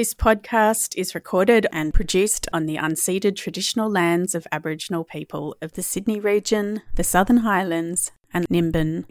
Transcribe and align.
This 0.00 0.14
podcast 0.14 0.96
is 0.96 1.14
recorded 1.14 1.66
and 1.72 1.92
produced 1.92 2.48
on 2.54 2.64
the 2.64 2.76
unceded 2.76 3.36
traditional 3.36 3.90
lands 3.90 4.34
of 4.34 4.46
Aboriginal 4.50 5.04
people 5.04 5.54
of 5.60 5.74
the 5.74 5.82
Sydney 5.82 6.18
region, 6.18 6.80
the 6.94 7.04
Southern 7.04 7.36
Highlands, 7.36 8.10
and 8.32 8.46
Nimbin. 8.48 9.04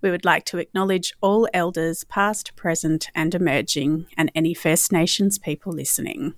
We 0.00 0.10
would 0.10 0.24
like 0.24 0.44
to 0.46 0.58
acknowledge 0.58 1.12
all 1.20 1.48
elders, 1.54 2.02
past, 2.02 2.56
present, 2.56 3.10
and 3.14 3.32
emerging, 3.32 4.06
and 4.16 4.32
any 4.34 4.54
First 4.54 4.90
Nations 4.90 5.38
people 5.38 5.72
listening. 5.72 6.34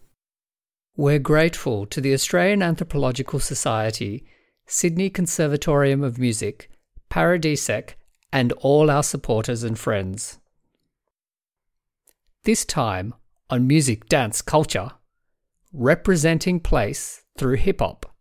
We're 0.95 1.19
grateful 1.19 1.87
to 1.87 2.03
the 2.03 2.13
Australian 2.13 2.63
Anthropological 2.63 3.41
Society, 3.41 4.27
Sydney 4.67 5.09
Conservatorium 5.09 6.05
of 6.05 6.19
Music, 6.19 6.69
Paradisec, 7.11 7.95
and 8.31 8.53
all 8.61 8.91
our 8.91 9.03
supporters 9.03 9.63
and 9.63 9.79
friends. 9.79 10.39
This 12.43 12.67
time 12.67 13.15
on 13.51 13.67
Music 13.67 14.09
Dance 14.09 14.41
Culture, 14.43 14.93
representing 15.73 16.61
place 16.61 17.23
through 17.37 17.57
hip 17.57 17.81
hop. 17.81 18.14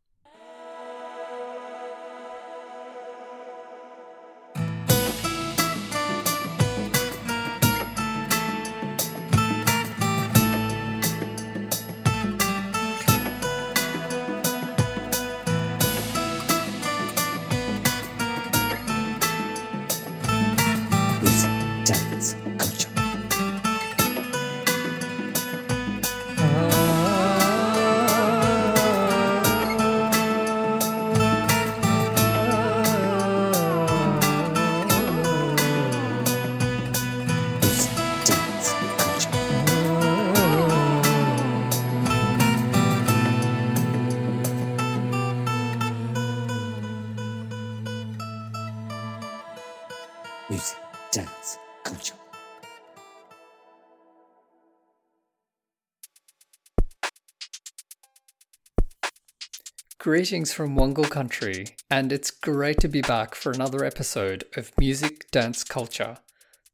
Greetings 60.03 60.51
from 60.51 60.75
Wangal 60.75 61.09
Country, 61.09 61.65
and 61.89 62.11
it's 62.11 62.29
great 62.29 62.77
to 62.81 62.89
be 62.89 62.99
back 62.99 63.35
for 63.35 63.53
another 63.53 63.85
episode 63.85 64.43
of 64.57 64.77
Music 64.77 65.31
Dance 65.31 65.63
Culture, 65.63 66.17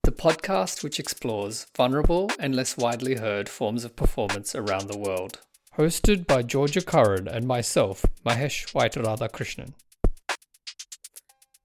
the 0.01 0.11
podcast 0.11 0.83
which 0.83 0.99
explores 0.99 1.67
vulnerable 1.77 2.31
and 2.39 2.55
less 2.55 2.75
widely 2.75 3.17
heard 3.17 3.47
forms 3.47 3.85
of 3.85 3.95
performance 3.95 4.55
around 4.55 4.87
the 4.87 4.97
world. 4.97 5.41
Hosted 5.77 6.25
by 6.25 6.41
Georgia 6.41 6.81
Curran 6.81 7.27
and 7.27 7.45
myself, 7.45 8.03
Mahesh 8.25 8.65
Krishnan. 8.73 9.73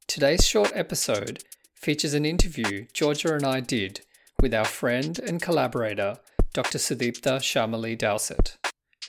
Today's 0.07 0.47
short 0.47 0.71
episode 0.75 1.45
features 1.75 2.13
an 2.13 2.27
interview 2.27 2.85
Georgia 2.93 3.37
and 3.37 3.47
I 3.47 3.61
did 3.61 4.03
with 4.39 4.53
our 4.53 4.67
friend 4.67 5.19
and 5.19 5.41
collaborator, 5.41 6.19
Dr. 6.53 6.77
Sudiipta 6.77 7.39
Shamalii 7.41 7.97
Dowsett 7.97 8.59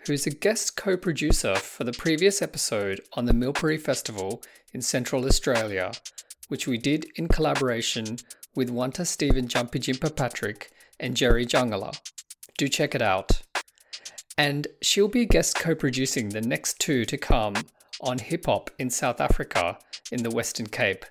who's 0.08 0.28
a 0.28 0.32
guest 0.32 0.76
co 0.76 0.96
producer 0.96 1.56
for 1.56 1.84
the 1.84 1.92
previous 1.92 2.42
episode 2.42 3.02
on 3.14 3.26
the 3.26 3.34
Milpirri 3.34 3.80
Festival 3.80 4.44
in 4.74 4.82
Central 4.82 5.26
Australia, 5.26 5.92
which 6.48 6.68
we 6.68 6.78
did 6.78 7.08
in 7.16 7.28
collaboration 7.28 8.18
with 8.56 8.70
Wanta 8.70 9.06
Stephen 9.06 9.48
Jampijinpa 9.48 10.16
Patrick 10.16 10.72
and 11.00 11.16
Jerry 11.16 11.46
Jangala. 11.46 12.00
Do 12.58 12.68
check 12.68 12.96
it 12.96 13.02
out. 13.02 13.42
And 14.38 14.68
she'll 14.82 15.08
be 15.08 15.26
guest 15.26 15.56
co 15.56 15.76
producing 15.76 16.30
the 16.30 16.42
next 16.42 16.80
two 16.80 17.06
to 17.06 17.18
come 17.18 17.56
on 18.02 18.20
hip 18.20 18.46
hop 18.46 18.70
in 18.78 18.90
South 18.90 19.22
Africa 19.22 19.80
in 20.12 20.24
the 20.24 20.30
Western 20.30 20.68
Cape, 20.68 21.06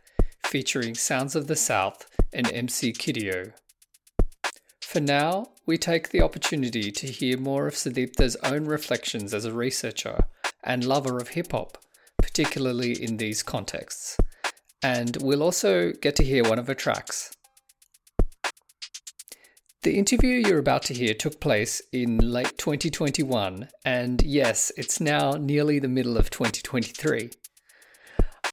featuring 0.47 0.94
Sounds 0.94 1.34
of 1.34 1.47
the 1.47 1.56
South 1.56 2.06
and 2.33 2.50
MC 2.53 2.93
Kideo. 2.93 3.53
For 4.81 5.00
now, 5.00 5.53
we 5.66 5.78
take 5.78 6.10
the 6.10 6.22
opportunity 6.22 6.91
to 6.91 7.06
hear 7.06 7.38
more 7.38 7.66
of 7.66 7.75
Sudiipta's 7.75 8.36
own 8.42 8.66
reflections 8.66 9.32
as 9.32 9.44
a 9.44 9.52
researcher 9.52 10.25
and 10.62 10.84
lover 10.84 11.19
of 11.19 11.28
hip 11.28 11.52
hop, 11.52 11.78
particularly 12.19 12.92
in 13.02 13.16
these 13.16 13.42
contexts. 13.42 14.16
And 14.82 15.16
we'll 15.22 15.42
also 15.42 15.92
get 15.92 16.16
to 16.16 16.24
hear 16.24 16.44
one 16.44 16.58
of 16.58 16.66
her 16.66 16.74
tracks. 16.74 17.34
The 19.82 19.98
interview 19.98 20.36
you're 20.36 20.58
about 20.58 20.82
to 20.84 20.94
hear 20.94 21.12
took 21.12 21.41
place 21.41 21.82
in 21.92 22.16
late 22.16 22.56
2021, 22.56 23.69
and 23.84 24.22
yes, 24.22 24.72
it's 24.78 24.98
now 24.98 25.32
nearly 25.32 25.78
the 25.78 25.88
middle 25.88 26.16
of 26.16 26.30
2023. 26.30 27.30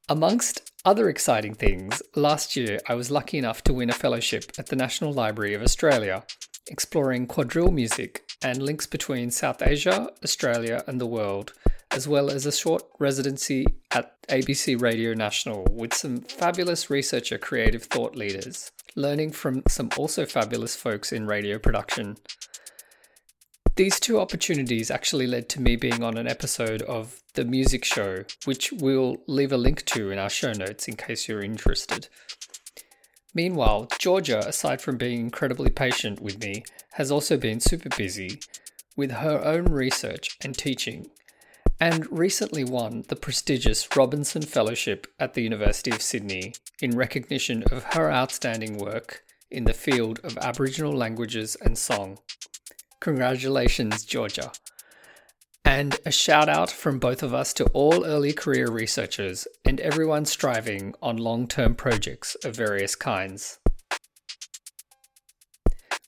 Amongst 0.09 0.71
other 0.83 1.07
exciting 1.07 1.53
things, 1.53 2.01
last 2.15 2.57
year 2.57 2.79
I 2.87 2.95
was 2.95 3.11
lucky 3.11 3.37
enough 3.37 3.63
to 3.63 3.73
win 3.73 3.89
a 3.89 3.93
fellowship 3.93 4.51
at 4.57 4.67
the 4.67 4.75
National 4.75 5.13
Library 5.13 5.53
of 5.53 5.61
Australia, 5.61 6.25
exploring 6.67 7.27
quadrille 7.27 7.71
music 7.71 8.23
and 8.43 8.61
links 8.61 8.87
between 8.87 9.31
South 9.31 9.61
Asia, 9.61 10.09
Australia, 10.23 10.83
and 10.87 10.99
the 10.99 11.05
world, 11.05 11.53
as 11.91 12.07
well 12.07 12.29
as 12.29 12.45
a 12.45 12.51
short 12.51 12.83
residency 12.99 13.65
at 13.91 14.21
ABC 14.27 14.81
Radio 14.81 15.13
National 15.13 15.65
with 15.71 15.93
some 15.93 16.21
fabulous 16.21 16.89
researcher 16.89 17.37
creative 17.37 17.83
thought 17.83 18.15
leaders, 18.15 18.71
learning 18.95 19.31
from 19.31 19.61
some 19.67 19.89
also 19.97 20.25
fabulous 20.25 20.75
folks 20.75 21.11
in 21.11 21.27
radio 21.27 21.59
production. 21.59 22.17
These 23.75 23.99
two 23.99 24.19
opportunities 24.19 24.91
actually 24.91 25.27
led 25.27 25.47
to 25.49 25.61
me 25.61 25.75
being 25.75 26.03
on 26.03 26.17
an 26.17 26.27
episode 26.27 26.81
of 26.83 27.21
The 27.35 27.45
Music 27.45 27.85
Show, 27.85 28.25
which 28.45 28.71
we'll 28.73 29.17
leave 29.27 29.53
a 29.53 29.57
link 29.57 29.85
to 29.85 30.11
in 30.11 30.19
our 30.19 30.29
show 30.29 30.51
notes 30.51 30.87
in 30.87 30.97
case 30.97 31.27
you're 31.27 31.41
interested. 31.41 32.09
Meanwhile, 33.33 33.87
Georgia, 33.97 34.39
aside 34.39 34.81
from 34.81 34.97
being 34.97 35.19
incredibly 35.19 35.69
patient 35.69 36.21
with 36.21 36.39
me, 36.39 36.63
has 36.93 37.11
also 37.11 37.37
been 37.37 37.59
super 37.59 37.89
busy 37.89 38.39
with 38.97 39.11
her 39.11 39.43
own 39.43 39.65
research 39.65 40.37
and 40.41 40.57
teaching, 40.57 41.09
and 41.79 42.05
recently 42.11 42.63
won 42.63 43.05
the 43.07 43.15
prestigious 43.15 43.87
Robinson 43.95 44.41
Fellowship 44.41 45.07
at 45.19 45.33
the 45.33 45.41
University 45.41 45.91
of 45.91 46.01
Sydney 46.01 46.53
in 46.81 46.97
recognition 46.97 47.63
of 47.71 47.85
her 47.95 48.11
outstanding 48.11 48.77
work 48.77 49.23
in 49.49 49.63
the 49.63 49.73
field 49.73 50.19
of 50.23 50.37
Aboriginal 50.37 50.93
languages 50.93 51.55
and 51.61 51.77
song. 51.77 52.19
Congratulations, 52.99 54.03
Georgia. 54.03 54.51
And 55.71 55.97
a 56.05 56.11
shout 56.11 56.49
out 56.49 56.69
from 56.69 56.99
both 56.99 57.23
of 57.23 57.33
us 57.33 57.53
to 57.53 57.63
all 57.67 58.05
early 58.05 58.33
career 58.33 58.69
researchers 58.69 59.47
and 59.63 59.79
everyone 59.79 60.25
striving 60.25 60.93
on 61.01 61.15
long 61.15 61.47
term 61.47 61.75
projects 61.75 62.35
of 62.43 62.57
various 62.57 62.93
kinds. 62.93 63.57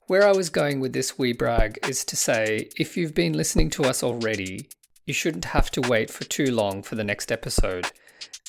Where 0.07 0.27
I 0.27 0.33
was 0.33 0.49
going 0.49 0.81
with 0.81 0.91
this 0.91 1.17
wee 1.17 1.31
brag 1.31 1.79
is 1.87 2.03
to 2.03 2.17
say 2.17 2.71
if 2.77 2.97
you've 2.97 3.15
been 3.15 3.37
listening 3.37 3.69
to 3.69 3.85
us 3.85 4.03
already, 4.03 4.67
you 5.05 5.13
shouldn't 5.13 5.45
have 5.45 5.71
to 5.71 5.81
wait 5.89 6.11
for 6.11 6.25
too 6.25 6.53
long 6.53 6.83
for 6.83 6.95
the 6.95 7.05
next 7.05 7.31
episode. 7.31 7.89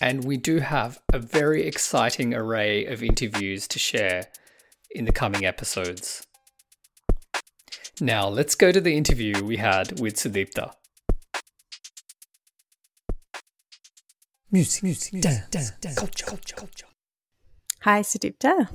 And 0.00 0.24
we 0.24 0.36
do 0.36 0.58
have 0.58 0.98
a 1.12 1.20
very 1.20 1.62
exciting 1.62 2.34
array 2.34 2.86
of 2.86 3.04
interviews 3.04 3.68
to 3.68 3.78
share 3.78 4.32
in 4.90 5.04
the 5.04 5.12
coming 5.12 5.44
episodes. 5.44 6.26
Now, 8.00 8.26
let's 8.26 8.56
go 8.56 8.72
to 8.72 8.80
the 8.80 8.96
interview 8.96 9.44
we 9.44 9.58
had 9.58 10.00
with 10.00 10.16
Sudiipta. 10.16 10.72
Music, 14.54 14.84
music, 14.84 15.20
dance, 15.20 15.48
dance, 15.50 15.70
dance, 15.80 15.98
culture, 15.98 16.26
culture, 16.26 16.54
culture. 16.54 16.86
Hi, 17.80 18.02
Sudiipta. 18.02 18.68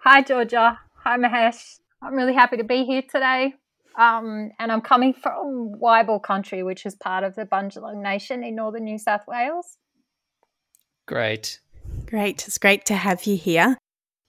Hi, 0.00 0.22
Georgia. 0.22 0.78
Hi, 1.02 1.18
Mahesh. 1.18 1.78
I'm 2.00 2.14
really 2.14 2.32
happy 2.32 2.56
to 2.56 2.64
be 2.64 2.86
here 2.86 3.02
today. 3.02 3.52
Um, 3.98 4.50
and 4.58 4.72
I'm 4.72 4.80
coming 4.80 5.12
from 5.12 5.74
Waibal 5.78 6.22
country, 6.22 6.62
which 6.62 6.86
is 6.86 6.94
part 6.94 7.22
of 7.22 7.34
the 7.34 7.44
Bundjalung 7.44 8.00
Nation 8.00 8.42
in 8.42 8.54
northern 8.54 8.84
New 8.84 8.96
South 8.96 9.26
Wales. 9.28 9.76
Great. 11.06 11.60
Great. 12.06 12.48
It's 12.48 12.56
great 12.56 12.86
to 12.86 12.94
have 12.94 13.26
you 13.26 13.36
here. 13.36 13.76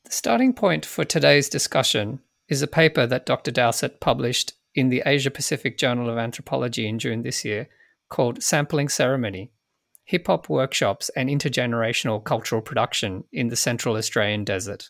The 0.03 0.11
starting 0.11 0.51
point 0.51 0.85
for 0.85 1.05
today's 1.05 1.47
discussion 1.47 2.19
is 2.49 2.61
a 2.61 2.67
paper 2.67 3.07
that 3.07 3.25
Dr. 3.25 3.51
Dowsett 3.51 4.01
published 4.01 4.51
in 4.73 4.89
the 4.89 5.03
Asia 5.05 5.31
Pacific 5.31 5.77
Journal 5.77 6.09
of 6.09 6.17
Anthropology 6.17 6.85
in 6.85 6.99
June 6.99 7.21
this 7.21 7.45
year 7.45 7.69
called 8.09 8.43
Sampling 8.43 8.89
Ceremony 8.89 9.53
Hip 10.05 10.27
Hop 10.27 10.49
Workshops 10.49 11.09
and 11.15 11.29
Intergenerational 11.29 12.23
Cultural 12.23 12.61
Production 12.61 13.23
in 13.33 13.47
the 13.47 13.55
Central 13.55 13.97
Australian 13.97 14.43
Desert. 14.43 14.89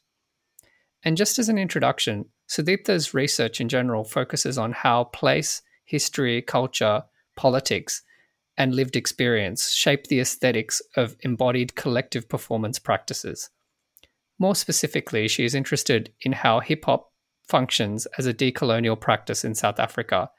And 1.03 1.15
just 1.15 1.39
as 1.39 1.49
an 1.49 1.57
introduction, 1.57 2.25
Sudiipta's 2.49 3.13
research 3.13 3.61
in 3.61 3.69
general 3.69 4.03
focuses 4.03 4.57
on 4.57 4.73
how 4.73 5.05
place, 5.05 5.61
history, 5.85 6.41
culture, 6.41 7.03
politics, 7.35 8.01
and 8.57 8.75
lived 8.75 8.95
experience 8.95 9.71
shape 9.71 10.07
the 10.07 10.19
aesthetics 10.19 10.81
of 10.95 11.15
embodied 11.21 11.75
collective 11.75 12.27
performance 12.27 12.79
practices. 12.79 13.49
More 14.37 14.55
specifically, 14.55 15.27
she 15.27 15.45
is 15.45 15.55
interested 15.55 16.11
in 16.21 16.33
how 16.33 16.59
hip 16.59 16.85
hop 16.85 17.11
functions 17.47 18.05
as 18.17 18.25
a 18.25 18.33
decolonial 18.33 18.99
practice 18.99 19.45
in 19.45 19.55
South 19.55 19.79
Africa 19.79 20.29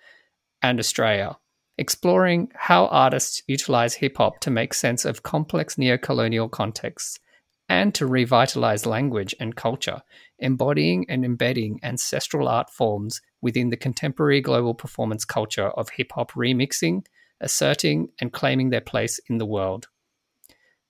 and 0.63 0.79
Australia, 0.79 1.39
exploring 1.79 2.51
how 2.55 2.87
artists 2.87 3.43
utilize 3.47 3.95
hip 3.95 4.17
hop 4.17 4.41
to 4.41 4.51
make 4.51 4.73
sense 4.73 5.05
of 5.05 5.23
complex 5.23 5.77
neo-colonial 5.77 6.49
contexts 6.49 7.21
and 7.69 7.95
to 7.95 8.07
revitalize 8.07 8.87
language 8.87 9.35
and 9.41 9.57
culture, 9.57 10.01
embodying 10.39 11.05
and 11.09 11.25
embedding 11.25 11.81
ancestral 11.83 12.49
art 12.49 12.71
forms 12.71 13.21
within 13.41 13.71
the 13.71 13.77
contemporary 13.77 14.41
global 14.41 14.75
performance 14.75 15.25
culture 15.25 15.69
of 15.71 15.91
hip 15.91 16.13
hop 16.15 16.33
remixing, 16.33 17.05
asserting, 17.41 18.09
and 18.21 18.33
claiming 18.33 18.71
their 18.71 18.81
place 18.81 19.21
in 19.29 19.39
the 19.39 19.47
world. 19.47 19.89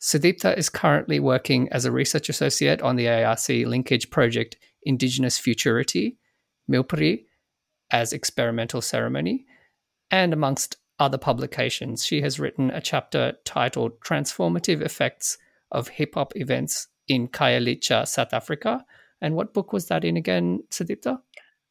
Sudiipta 0.01 0.57
is 0.57 0.69
currently 0.69 1.19
working 1.19 1.69
as 1.73 1.85
a 1.85 1.91
research 1.91 2.29
associate 2.29 2.83
on 2.83 2.97
the 2.97 3.09
ARC 3.09 3.49
linkage 3.49 4.11
project 4.11 4.57
Indigenous 4.83 5.39
Futurity, 5.39 6.19
Milpirri 6.71 7.25
as 7.91 8.13
experimental 8.13 8.83
ceremony, 8.83 9.46
and 10.11 10.33
amongst 10.33 10.77
other 10.99 11.19
publications, 11.19 12.05
she 12.05 12.23
has 12.23 12.41
written 12.41 12.71
a 12.71 12.81
chapter 12.81 13.35
titled 13.45 14.01
Transformative 14.01 14.81
Effects 14.81 15.39
of 15.71 15.89
Hip 15.89 16.15
Hop 16.15 16.33
Events 16.37 16.89
in 17.09 17.29
Khayelitsha, 17.29 18.07
South 18.07 18.33
Africa. 18.33 18.85
And 19.21 19.35
what 19.35 19.55
book 19.55 19.73
was 19.73 19.89
that 19.89 20.05
in 20.05 20.17
again, 20.17 20.63
Sudiipta? 20.71 21.21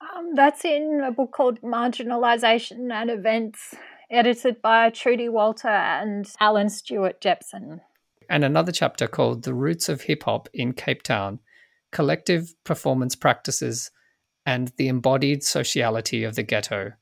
Um, 0.02 0.36
that's 0.36 0.66
in 0.66 1.02
a 1.06 1.12
book 1.12 1.32
called 1.32 1.62
Marginalization 1.62 2.92
and 2.92 3.10
Events, 3.10 3.74
edited 4.10 4.62
by 4.62 4.90
Trudie 4.90 5.30
Walter 5.30 5.68
and 5.68 6.28
Allan 6.40 6.70
Stewart 6.70 7.22
Jepson. 7.22 7.82
And 8.30 8.44
another 8.44 8.72
chapter 8.72 9.08
called 9.08 9.44
The 9.44 9.54
Roots 9.54 9.90
of 9.90 10.02
Hip 10.02 10.24
Hop 10.24 10.50
in 10.54 10.74
Cape 10.74 11.04
Town 11.04 11.40
Collective 11.92 12.54
Performance 12.64 13.16
Practices 13.16 13.92
and 14.46 14.72
the 14.78 14.88
Embodied 14.88 15.44
Sociality 15.44 16.24
of 16.24 16.36
the 16.36 16.44
Ghetto 16.44 16.94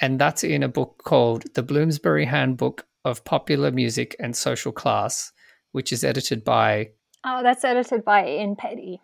and 0.00 0.18
that's 0.18 0.42
in 0.42 0.62
a 0.62 0.68
book 0.68 1.02
called 1.04 1.44
The 1.54 1.62
Bloomsbury 1.62 2.24
Handbook 2.24 2.86
of 3.04 3.24
Popular 3.24 3.70
Music 3.70 4.16
and 4.18 4.36
Social 4.36 4.72
Class, 4.72 5.32
which 5.72 5.92
is 5.92 6.04
edited 6.04 6.44
by. 6.44 6.90
Oh, 7.24 7.42
that's 7.42 7.64
edited 7.64 8.04
by 8.04 8.26
Ian 8.26 8.56
Peddie. 8.56 9.00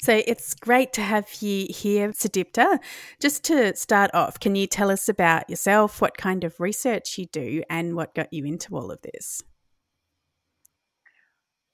So 0.00 0.20
it's 0.26 0.54
great 0.54 0.92
to 0.94 1.00
have 1.00 1.28
you 1.40 1.68
here, 1.70 2.08
Sudiipta. 2.08 2.80
Just 3.20 3.44
to 3.44 3.76
start 3.76 4.10
off, 4.12 4.40
can 4.40 4.56
you 4.56 4.66
tell 4.66 4.90
us 4.90 5.08
about 5.08 5.48
yourself, 5.48 6.00
what 6.00 6.16
kind 6.16 6.42
of 6.42 6.58
research 6.58 7.16
you 7.18 7.26
do, 7.26 7.62
and 7.70 7.94
what 7.94 8.12
got 8.12 8.32
you 8.32 8.44
into 8.44 8.74
all 8.74 8.90
of 8.90 9.00
this? 9.02 9.42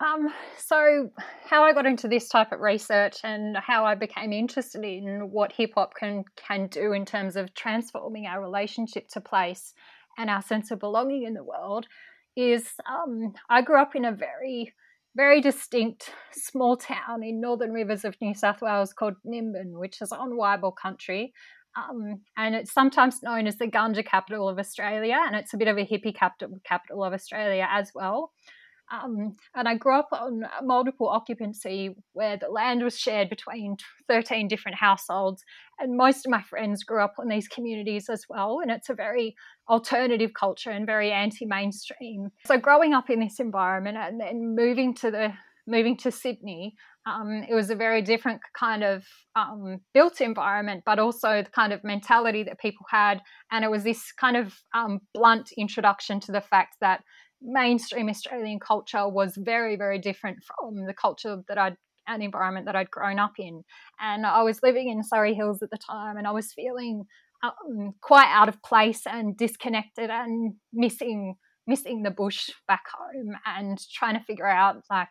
Um, 0.01 0.33
so, 0.57 1.11
how 1.45 1.65
I 1.65 1.73
got 1.73 1.87
into 1.87 2.07
this 2.07 2.29
type 2.29 2.53
of 2.53 2.61
research 2.61 3.17
and 3.25 3.57
how 3.57 3.85
I 3.85 3.97
became 3.97 4.33
interested 4.33 4.85
in 4.85 5.31
what 5.33 5.53
hip 5.53 5.73
hop 5.75 5.95
can 5.99 6.25
can 6.37 6.69
do 6.69 6.93
in 6.93 7.05
terms 7.05 7.35
of 7.35 7.53
transforming 7.55 8.27
our 8.27 8.41
relationship 8.41 9.09
to 9.09 9.21
place 9.21 9.75
and 10.17 10.31
our 10.31 10.43
sense 10.43 10.71
of 10.71 10.79
belonging 10.79 11.25
in 11.25 11.35
the 11.35 11.43
world 11.43 11.87
is 12.37 12.69
um, 12.89 13.35
I 13.51 13.63
grew 13.63 13.81
up 13.81 13.97
in 13.97 14.05
a 14.05 14.13
very 14.13 14.73
very 15.17 15.41
distinct 15.41 16.13
small 16.33 16.77
town 16.77 17.25
in 17.25 17.41
northern 17.41 17.73
rivers 17.73 18.05
of 18.05 18.15
New 18.21 18.35
South 18.35 18.63
Wales 18.63 18.93
called 18.93 19.15
Nimbin, 19.27 19.73
which 19.73 20.01
is 20.01 20.13
on 20.13 20.39
Waibel 20.39 20.73
country. 20.81 21.33
Um, 21.77 22.21
and 22.37 22.55
it's 22.55 22.73
sometimes 22.73 23.23
known 23.23 23.49
as 23.49 23.57
the 23.57 23.67
ganja 23.67 24.07
capital 24.07 24.49
of 24.49 24.59
Australia, 24.59 25.19
and 25.27 25.35
it's 25.35 25.55
a 25.55 25.57
bit 25.57 25.69
of 25.69 25.77
a 25.77 25.85
hippie 25.85 26.15
capital, 26.15 26.57
capital 26.65 27.03
of 27.03 27.13
Australia 27.13 27.67
as 27.71 27.91
well. 27.95 28.33
Um, 28.91 29.37
and 29.55 29.69
I 29.69 29.77
grew 29.77 29.99
up 29.99 30.09
on 30.13 30.43
multiple 30.63 31.09
occupancy 31.09 31.95
where 32.13 32.37
the 32.37 32.49
land 32.49 32.83
was 32.83 32.99
shared 32.99 33.29
between 33.29 33.77
13 34.09 34.49
different 34.49 34.79
households. 34.79 35.43
And 35.79 35.97
most 35.97 36.27
of 36.27 36.31
my 36.31 36.43
friends 36.43 36.85
grew 36.85 37.03
up 37.03 37.15
in 37.23 37.29
these 37.29 37.49
communities 37.49 38.09
as 38.09 38.25
well. 38.29 38.61
And 38.61 38.71
it's 38.71 38.89
a 38.89 38.95
very 38.95 39.37
alternative 39.69 40.31
culture 40.39 40.71
and 40.71 40.87
very 40.87 41.13
anti 41.13 41.45
mainstream. 41.45 42.31
So 42.47 42.59
growing 42.59 42.95
up 42.95 43.11
in 43.11 43.21
this 43.21 43.41
environment 43.41 43.97
and 43.99 44.21
then 44.21 44.55
moving 44.57 44.95
to 44.97 45.11
the 45.11 45.33
moving 45.67 45.99
to 45.99 46.11
Sydney, 46.11 46.75
um, 47.07 47.45
it 47.49 47.55
was 47.55 47.71
a 47.71 47.77
very 47.77 48.03
different 48.03 48.41
kind 48.59 48.83
of 48.83 49.05
um, 49.37 49.81
built 49.95 50.21
environment, 50.21 50.83
but 50.85 50.99
also 50.99 51.43
the 51.43 51.51
kind 51.51 51.73
of 51.73 51.85
mentality 51.85 52.43
that 52.45 52.59
people 52.59 52.87
had. 52.91 53.21
And 53.53 53.65
it 53.65 53.71
was 53.71 53.85
this 53.85 54.13
kind 54.13 54.37
of 54.37 54.55
um, 54.75 55.01
blunt 55.15 55.51
introduction 55.57 56.21
to 56.21 56.33
the 56.33 56.41
fact 56.41 56.77
that 56.81 57.03
mainstream 57.41 58.09
Australian 58.09 58.61
culture 58.61 59.09
was 59.09 59.37
very, 59.37 59.77
very 59.77 59.99
different 59.99 60.39
from 60.45 60.87
the 60.87 60.95
culture 60.95 61.43
that 61.49 61.59
I'd 61.59 61.77
and 62.09 62.23
environment 62.23 62.67
that 62.67 62.75
I'd 62.75 62.91
grown 62.91 63.19
up 63.19 63.33
in. 63.39 63.63
And 64.01 64.25
I 64.25 64.43
was 64.43 64.63
living 64.63 64.89
in 64.89 65.05
Surry 65.05 65.35
Hills 65.35 65.63
at 65.63 65.71
the 65.71 65.79
time, 65.79 66.17
and 66.17 66.27
I 66.27 66.31
was 66.31 66.53
feeling 66.53 67.05
um, 67.43 67.95
quite 68.01 68.29
out 68.29 68.49
of 68.49 68.63
place 68.63 69.03
and 69.07 69.37
disconnected 69.37 70.11
and 70.11 70.55
missing 70.73 71.37
missing 71.67 72.03
the 72.03 72.11
bush 72.11 72.49
back 72.67 72.85
home 72.97 73.37
and 73.45 73.79
trying 73.93 74.19
to 74.19 74.25
figure 74.25 74.49
out 74.49 74.77
like 74.91 75.11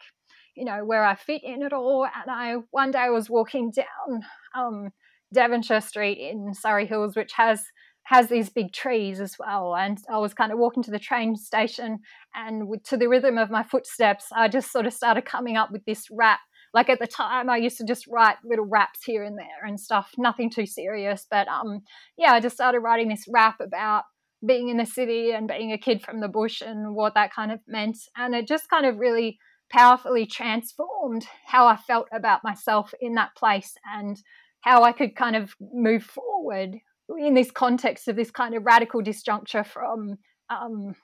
you 0.56 0.65
know 0.65 0.83
where 0.83 1.06
I 1.06 1.15
fit 1.15 1.44
in 1.44 1.62
it 1.62 1.71
all. 1.71 2.06
And 2.06 2.31
I 2.31 2.56
one 2.71 2.91
day 2.91 3.00
I 3.00 3.09
was 3.09 3.30
walking 3.30 3.71
down 3.71 4.21
um, 4.56 4.89
Devonshire 5.33 5.81
Street 5.81 6.18
in 6.18 6.53
Surry 6.53 6.88
Hills, 6.88 7.15
which 7.15 7.33
has 7.33 7.62
has 8.07 8.30
these 8.30 8.50
big 8.50 8.71
trees 8.71 9.19
as 9.19 9.36
well. 9.38 9.75
And 9.75 9.98
I 10.09 10.18
was 10.18 10.33
kind 10.33 10.54
of 10.54 10.57
walking 10.57 10.81
to 10.83 10.92
the 10.92 11.00
train 11.00 11.36
station, 11.36 12.00
and 12.33 12.63
to 12.86 12.95
the 12.95 13.09
rhythm 13.09 13.38
of 13.38 13.51
my 13.51 13.63
footsteps, 13.63 14.27
I 14.33 14.48
just 14.48 14.71
sort 14.71 14.86
of 14.86 14.94
started 14.94 15.25
coming 15.25 15.57
up 15.57 15.71
with 15.71 15.83
this 15.86 16.06
rap. 16.09 16.39
Like 16.74 16.89
at 16.89 17.00
the 17.00 17.07
time, 17.07 17.50
I 17.50 17.57
used 17.57 17.77
to 17.80 17.86
just 17.86 18.07
write 18.07 18.38
little 18.45 18.65
raps 18.65 19.04
here 19.04 19.24
and 19.24 19.38
there 19.38 19.68
and 19.68 19.77
stuff, 19.77 20.12
nothing 20.18 20.50
too 20.50 20.65
serious. 20.65 21.27
But 21.30 21.50
um, 21.50 21.81
yeah, 22.18 22.31
I 22.31 22.39
just 22.39 22.56
started 22.56 22.80
writing 22.80 23.09
this 23.09 23.25
rap 23.27 23.57
about 23.59 24.04
being 24.45 24.69
in 24.69 24.77
the 24.77 24.86
city 24.86 25.31
and 25.31 25.48
being 25.48 25.74
a 25.74 25.77
kid 25.77 26.01
from 26.01 26.21
the 26.21 26.27
bush 26.30 26.62
and 26.62 26.95
what 26.95 27.13
that 27.15 27.33
kind 27.33 27.51
of 27.51 27.59
meant. 27.68 27.98
And 28.15 28.33
it 28.33 28.48
just 28.48 28.69
kind 28.69 28.86
of 28.86 29.00
really 29.00 29.38
powerfully 29.69 30.25
transformed 30.25 31.25
how 31.45 31.68
I 31.68 31.75
felt 31.75 32.07
about 32.13 32.42
myself 32.44 32.94
in 33.01 33.15
that 33.15 33.36
place 33.36 33.74
and 33.86 34.18
how 34.62 34.83
I 34.83 34.94
could 34.94 35.15
kind 35.15 35.36
of 35.36 35.56
move 35.59 36.04
forward 36.04 36.77
in 37.18 37.33
this 37.33 37.52
context 37.52 38.07
of 38.07 38.16
this 38.16 38.31
kind 38.31 38.56
of 38.56 38.66
radical 38.66 39.02
disjuncture 39.02 39.66
from 39.66 40.16
um, 40.49 40.95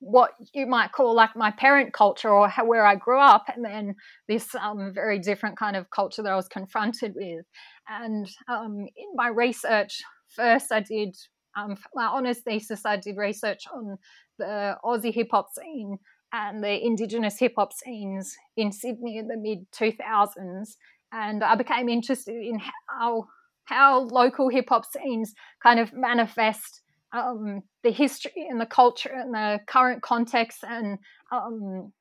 what 0.00 0.32
you 0.54 0.66
might 0.66 0.92
call 0.92 1.14
like 1.14 1.36
my 1.36 1.50
parent 1.50 1.92
culture 1.92 2.30
or 2.30 2.48
how, 2.48 2.64
where 2.64 2.86
I 2.86 2.94
grew 2.94 3.20
up, 3.20 3.44
and 3.54 3.64
then 3.64 3.94
this 4.28 4.54
um, 4.54 4.92
very 4.94 5.18
different 5.18 5.58
kind 5.58 5.76
of 5.76 5.90
culture 5.90 6.22
that 6.22 6.32
I 6.32 6.36
was 6.36 6.48
confronted 6.48 7.12
with. 7.14 7.44
And 7.88 8.26
um, 8.48 8.86
in 8.96 9.08
my 9.14 9.28
research, 9.28 10.00
first 10.28 10.72
I 10.72 10.80
did 10.80 11.14
um, 11.56 11.76
my 11.94 12.06
honours 12.06 12.38
thesis, 12.38 12.86
I 12.86 12.96
did 12.96 13.16
research 13.16 13.64
on 13.74 13.98
the 14.38 14.76
Aussie 14.84 15.12
hip 15.12 15.28
hop 15.32 15.48
scene 15.52 15.98
and 16.32 16.62
the 16.62 16.84
Indigenous 16.84 17.38
hip 17.38 17.54
hop 17.56 17.72
scenes 17.72 18.34
in 18.56 18.72
Sydney 18.72 19.18
in 19.18 19.28
the 19.28 19.36
mid 19.36 19.70
2000s. 19.72 20.76
And 21.12 21.42
I 21.42 21.56
became 21.56 21.88
interested 21.88 22.36
in 22.36 22.60
how 22.88 23.26
how 23.70 24.00
local 24.00 24.48
hip 24.48 24.66
hop 24.68 24.84
scenes 24.84 25.32
kind 25.62 25.78
of 25.80 25.92
manifest 25.92 26.82
um, 27.12 27.62
the 27.82 27.90
history 27.90 28.46
and 28.50 28.60
the 28.60 28.66
culture 28.66 29.12
and 29.12 29.32
the 29.32 29.60
current 29.66 30.02
context 30.02 30.58
and 30.62 30.98
um, 31.32 31.92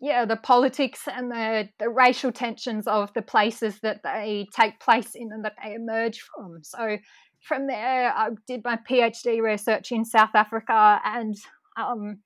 yeah 0.00 0.24
the 0.24 0.36
politics 0.36 1.00
and 1.12 1.30
the, 1.30 1.68
the 1.78 1.88
racial 1.88 2.32
tensions 2.32 2.86
of 2.86 3.12
the 3.14 3.22
places 3.22 3.78
that 3.80 4.02
they 4.04 4.46
take 4.54 4.78
place 4.80 5.14
in 5.14 5.30
and 5.32 5.44
that 5.44 5.54
they 5.62 5.74
emerge 5.74 6.20
from. 6.20 6.60
So 6.62 6.98
from 7.46 7.66
there 7.66 8.12
i 8.12 8.28
did 8.46 8.62
my 8.64 8.78
phd 8.90 9.40
research 9.40 9.92
in 9.92 10.04
south 10.04 10.34
africa 10.34 11.00
and 11.04 11.36
um, 11.76 12.18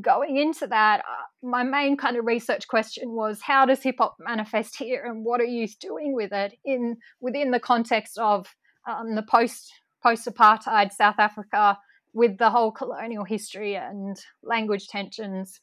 going 0.00 0.36
into 0.36 0.66
that, 0.66 1.00
uh, 1.00 1.24
my 1.42 1.62
main 1.62 1.96
kind 1.96 2.16
of 2.16 2.26
research 2.26 2.68
question 2.68 3.12
was 3.12 3.40
how 3.42 3.64
does 3.66 3.82
hip 3.82 3.96
hop 3.98 4.16
manifest 4.18 4.76
here, 4.76 5.04
and 5.04 5.24
what 5.24 5.40
are 5.40 5.44
youth 5.44 5.78
doing 5.80 6.14
with 6.14 6.32
it 6.32 6.54
in 6.64 6.96
within 7.20 7.50
the 7.50 7.60
context 7.60 8.18
of 8.18 8.46
um, 8.88 9.14
the 9.14 9.22
post 9.22 9.72
post 10.02 10.26
apartheid 10.26 10.92
South 10.92 11.18
Africa 11.18 11.78
with 12.12 12.38
the 12.38 12.50
whole 12.50 12.70
colonial 12.70 13.24
history 13.24 13.74
and 13.76 14.16
language 14.42 14.88
tensions 14.88 15.60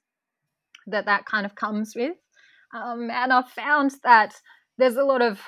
that 0.87 1.05
that 1.05 1.25
kind 1.25 1.45
of 1.45 1.55
comes 1.55 1.93
with. 1.95 2.17
Um, 2.73 3.09
and 3.09 3.31
I've 3.31 3.49
found 3.49 3.95
that 4.03 4.35
there's 4.77 4.95
a 4.95 5.03
lot 5.03 5.21
of 5.21 5.41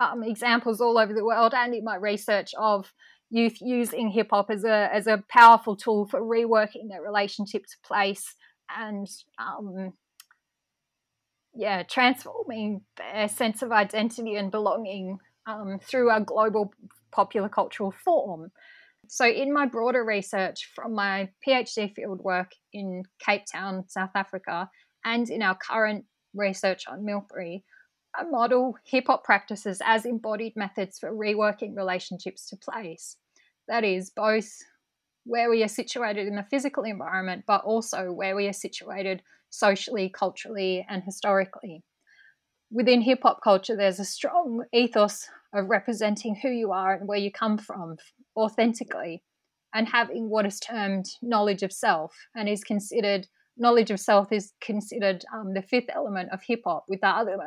um, 0.00 0.22
examples 0.22 0.80
all 0.80 0.98
over 0.98 1.12
the 1.12 1.24
world 1.24 1.54
and 1.54 1.74
in 1.74 1.84
my 1.84 1.96
research 1.96 2.50
of 2.58 2.92
youth 3.34 3.60
using 3.60 4.10
hip 4.10 4.28
hop 4.30 4.48
as 4.48 4.64
a 4.64 4.88
as 4.92 5.06
a 5.08 5.22
powerful 5.28 5.76
tool 5.76 6.06
for 6.06 6.20
reworking 6.20 6.88
their 6.88 7.02
relationship 7.02 7.62
to 7.66 7.76
place 7.84 8.36
and 8.70 9.08
um, 9.38 9.92
yeah, 11.54 11.82
transforming 11.82 12.82
their 12.96 13.28
sense 13.28 13.62
of 13.62 13.72
identity 13.72 14.36
and 14.36 14.50
belonging 14.50 15.18
um, 15.46 15.78
through 15.82 16.10
a 16.10 16.20
global 16.20 16.72
popular 17.12 17.48
cultural 17.48 17.92
form. 18.04 18.50
So, 19.08 19.26
in 19.26 19.52
my 19.52 19.66
broader 19.66 20.04
research 20.04 20.70
from 20.74 20.94
my 20.94 21.28
PhD 21.46 21.92
fieldwork 21.96 22.48
in 22.72 23.02
Cape 23.24 23.44
Town, 23.50 23.84
South 23.88 24.10
Africa, 24.14 24.70
and 25.04 25.28
in 25.28 25.42
our 25.42 25.56
current 25.56 26.04
research 26.34 26.84
on 26.88 27.04
Milpirri, 27.04 27.62
I 28.16 28.24
model 28.24 28.76
hip 28.86 29.04
hop 29.08 29.24
practices 29.24 29.82
as 29.84 30.06
embodied 30.06 30.54
methods 30.56 30.98
for 30.98 31.12
reworking 31.12 31.76
relationships 31.76 32.48
to 32.48 32.56
place. 32.56 33.16
That 33.68 33.84
is, 33.84 34.10
both 34.10 34.48
where 35.24 35.50
we 35.50 35.62
are 35.62 35.68
situated 35.68 36.26
in 36.26 36.36
the 36.36 36.46
physical 36.50 36.84
environment, 36.84 37.44
but 37.46 37.64
also 37.64 38.12
where 38.12 38.36
we 38.36 38.46
are 38.46 38.52
situated 38.52 39.22
socially, 39.50 40.10
culturally, 40.10 40.86
and 40.88 41.02
historically. 41.02 41.82
Within 42.70 43.00
hip 43.00 43.20
hop 43.22 43.40
culture, 43.42 43.76
there's 43.76 44.00
a 44.00 44.04
strong 44.04 44.64
ethos 44.72 45.28
of 45.54 45.68
representing 45.68 46.34
who 46.36 46.48
you 46.48 46.72
are 46.72 46.94
and 46.94 47.08
where 47.08 47.18
you 47.18 47.30
come 47.30 47.56
from 47.56 47.96
authentically, 48.36 49.22
and 49.72 49.88
having 49.88 50.28
what 50.28 50.46
is 50.46 50.60
termed 50.60 51.06
knowledge 51.22 51.62
of 51.62 51.72
self 51.72 52.14
and 52.34 52.48
is 52.48 52.64
considered 52.64 53.26
knowledge 53.56 53.90
of 53.90 54.00
self 54.00 54.32
is 54.32 54.52
considered 54.60 55.24
um, 55.32 55.54
the 55.54 55.62
fifth 55.62 55.88
element 55.94 56.28
of 56.32 56.42
hip 56.42 56.62
hop, 56.66 56.84
with 56.88 57.00
the 57.00 57.08
other 57.08 57.38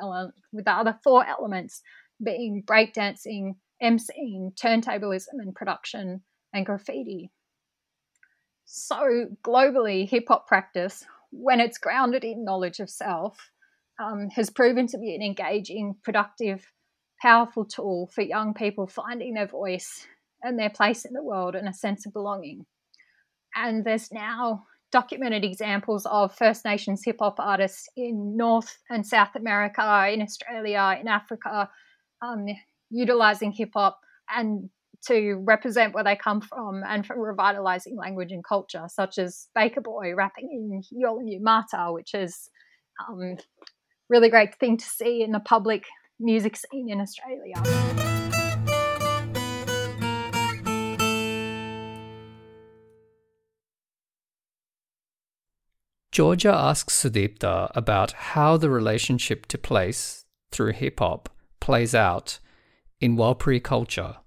with 0.53 0.65
the 0.65 0.71
other 0.71 0.97
four 1.03 1.27
elements 1.27 1.81
being 2.23 2.63
breakdancing, 2.65 3.55
emceeing, 3.81 4.53
turntablism, 4.55 5.39
and 5.39 5.55
production 5.55 6.21
and 6.53 6.65
graffiti. 6.65 7.31
So 8.65 9.27
globally, 9.43 10.07
hip 10.09 10.25
hop 10.27 10.47
practice, 10.47 11.05
when 11.31 11.59
it's 11.59 11.77
grounded 11.77 12.23
in 12.23 12.43
knowledge 12.43 12.79
of 12.79 12.89
self, 12.89 13.51
um, 13.99 14.29
has 14.35 14.49
proven 14.49 14.87
to 14.87 14.97
be 14.97 15.15
an 15.15 15.21
engaging, 15.21 15.95
productive, 16.03 16.71
powerful 17.21 17.65
tool 17.65 18.09
for 18.13 18.21
young 18.21 18.53
people 18.53 18.87
finding 18.87 19.33
their 19.33 19.47
voice 19.47 20.05
and 20.43 20.59
their 20.59 20.69
place 20.69 21.05
in 21.05 21.13
the 21.13 21.23
world 21.23 21.55
and 21.55 21.67
a 21.67 21.73
sense 21.73 22.05
of 22.05 22.13
belonging. 22.13 22.65
And 23.55 23.83
there's 23.83 24.11
now 24.11 24.65
documented 24.91 25.43
examples 25.43 26.05
of 26.05 26.35
First 26.35 26.63
Nations 26.63 27.03
hip 27.03 27.17
hop 27.19 27.39
artists 27.39 27.89
in 27.97 28.37
North 28.37 28.77
and 28.89 29.05
South 29.05 29.35
America, 29.35 30.09
in 30.11 30.21
Australia, 30.21 30.97
in 30.99 31.07
Africa, 31.07 31.69
um, 32.21 32.45
utilizing 32.89 33.51
hip 33.51 33.71
hop 33.73 33.99
and 34.35 34.69
to 35.07 35.35
represent 35.45 35.93
where 35.93 36.03
they 36.03 36.15
come 36.15 36.41
from 36.41 36.83
and 36.87 37.05
for 37.05 37.15
revitalizing 37.21 37.95
language 37.95 38.31
and 38.31 38.43
culture, 38.43 38.85
such 38.87 39.17
as 39.17 39.47
Baker 39.53 39.81
Boy 39.81 40.13
rapping 40.15 40.49
in 40.51 40.81
Yolngu 41.01 41.39
Matha, 41.39 41.91
which 41.91 42.13
is 42.13 42.49
um, 43.07 43.37
really 44.09 44.29
great 44.29 44.55
thing 44.55 44.77
to 44.77 44.85
see 44.85 45.21
in 45.21 45.31
the 45.31 45.39
public 45.39 45.83
music 46.19 46.57
scene 46.57 46.89
in 46.89 46.99
Australia. 46.99 47.55
Georgia 56.11 56.51
asks 56.51 57.03
Sudiipta 57.03 57.69
about 57.75 58.11
how 58.13 58.57
the 58.57 58.71
relationship 58.71 59.45
to 59.45 59.57
place 59.59 60.25
through 60.51 60.71
hip 60.71 60.99
hop 60.99 61.29
plays 61.59 61.93
out 61.93 62.39
in 62.99 63.15
Warlpiri 63.15 63.63
culture, 63.63 64.17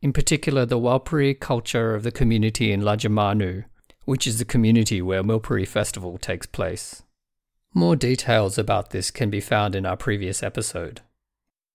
in 0.00 0.12
particular 0.12 0.66
the 0.66 0.78
Warlpiri 0.78 1.38
culture 1.38 1.94
of 1.94 2.02
the 2.02 2.10
community 2.10 2.72
in 2.72 2.82
Lajamanu, 2.82 3.64
which 4.04 4.26
is 4.26 4.38
the 4.38 4.44
community 4.44 5.00
where 5.00 5.22
Milpirri 5.22 5.66
Festival 5.66 6.18
takes 6.18 6.46
place. 6.46 7.02
More 7.74 7.96
details 7.96 8.58
about 8.58 8.90
this 8.90 9.10
can 9.10 9.30
be 9.30 9.40
found 9.40 9.74
in 9.74 9.86
our 9.86 9.96
previous 9.96 10.42
episode. 10.42 11.00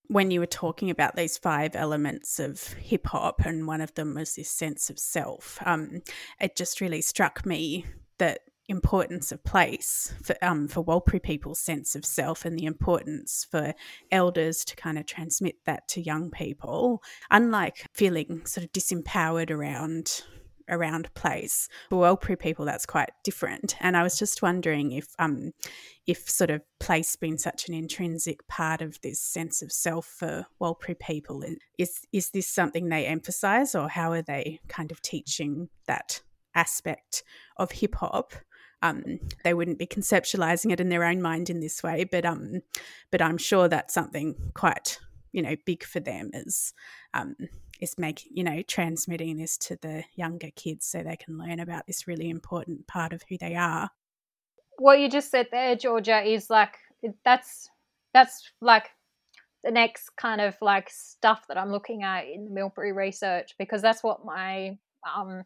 When 0.10 0.32
you 0.32 0.40
were 0.40 0.46
talking 0.46 0.90
about 0.90 1.16
these 1.16 1.38
five 1.38 1.76
elements 1.76 2.40
of 2.40 2.74
hip 2.74 3.08
hop, 3.08 3.42
and 3.46 3.68
one 3.68 3.82
of 3.82 3.94
them 3.96 4.16
was 4.16 4.36
this 4.36 4.50
sense 4.50 4.90
of 4.90 5.00
self, 5.00 5.58
um, 5.66 6.02
it 6.40 6.56
just 6.56 6.82
really 6.82 7.02
struck 7.02 7.46
me 7.46 7.86
that 8.20 8.42
importance 8.68 9.32
of 9.32 9.44
place 9.44 10.14
for 10.24 10.36
um, 10.42 10.68
for 10.68 10.84
Warlpiri 10.84 11.24
people's 11.24 11.60
sense 11.60 11.96
of 11.96 12.06
self 12.06 12.46
and 12.46 12.58
the 12.58 12.66
importance 12.66 13.48
for 13.50 13.74
elders 14.12 14.66
to 14.66 14.76
kind 14.76 14.98
of 14.98 15.06
transmit 15.06 15.56
that 15.66 15.88
to 15.90 16.02
young 16.02 16.30
people. 16.30 17.02
Unlike 17.32 17.88
feeling 17.94 18.46
sort 18.46 18.66
of 18.66 18.72
disempowered 18.72 19.52
around 19.52 20.24
around 20.70 21.14
place 21.14 21.70
for 21.90 22.04
Warlpiri 22.04 22.38
people, 22.40 22.66
that's 22.66 22.86
quite 22.86 23.10
different. 23.24 23.76
And 23.80 23.96
I 23.96 24.04
was 24.04 24.20
just 24.20 24.42
wondering 24.42 24.92
if 24.92 25.08
um 25.20 25.52
if 26.06 26.30
sort 26.30 26.50
of 26.50 26.62
place 26.80 27.16
being 27.16 27.38
such 27.38 27.68
an 27.68 27.74
intrinsic 27.74 28.48
part 28.48 28.82
of 28.82 29.00
this 29.02 29.22
sense 29.22 29.62
of 29.62 29.72
self 29.72 30.06
for 30.06 30.46
Warlpiri 30.62 31.00
people 31.00 31.44
is 31.78 32.02
is 32.12 32.32
this 32.32 32.48
something 32.48 32.90
they 32.90 33.06
emphasize 33.06 33.76
or 33.76 33.88
how 33.88 34.12
are 34.12 34.22
they 34.22 34.60
kind 34.68 34.92
of 34.92 35.02
teaching 35.02 35.70
that 35.86 36.22
aspect 36.56 37.24
of 37.58 37.72
hip 37.72 37.96
hop 37.96 38.34
um, 38.82 39.20
they 39.44 39.54
wouldn't 39.54 39.80
be 39.80 39.88
conceptualizing 39.88 40.72
it 40.72 40.80
in 40.80 40.90
their 40.90 41.04
own 41.04 41.22
mind 41.22 41.50
in 41.50 41.60
this 41.60 41.82
way. 41.82 42.04
But 42.04 42.26
um, 42.26 42.62
but 43.12 43.22
I'm 43.22 43.38
sure 43.38 43.68
that's 43.68 43.94
something 43.94 44.36
quite 44.54 45.00
you 45.32 45.42
know 45.42 45.56
big 45.66 45.84
for 45.84 46.00
them 46.00 46.32
is 46.34 46.74
um, 47.14 47.36
is 47.82 47.98
making 47.98 48.32
you 48.36 48.44
know 48.44 48.62
transmitting 48.64 49.38
this 49.38 49.58
to 49.58 49.78
the 49.82 50.04
younger 50.16 50.50
kids 50.56 50.86
so 50.86 51.04
they 51.04 51.16
can 51.18 51.38
learn 51.38 51.60
about 51.60 51.88
this 51.88 52.08
really 52.08 52.30
important 52.30 52.88
part 52.88 53.14
of 53.14 53.24
who 53.30 53.38
they 53.38 53.56
are. 53.56 53.90
What 54.78 55.00
you 55.00 55.10
just 55.10 55.32
said 55.32 55.48
there, 55.52 55.76
Georgia, 55.76 56.22
is 56.22 56.50
like 56.50 56.76
that's 57.26 57.70
that's 58.14 58.52
like 58.62 58.90
the 59.64 59.72
next 59.72 60.12
kind 60.16 60.40
of 60.40 60.56
like 60.62 60.90
stuff 60.90 61.46
that 61.48 61.58
I'm 61.58 61.72
looking 61.72 62.04
at 62.04 62.26
in 62.28 62.46
the 62.46 62.52
Milpirri 62.52 62.96
research 62.96 63.56
because 63.58 63.82
that's 63.82 64.04
what 64.04 64.24
my 64.24 64.78
um, 65.16 65.44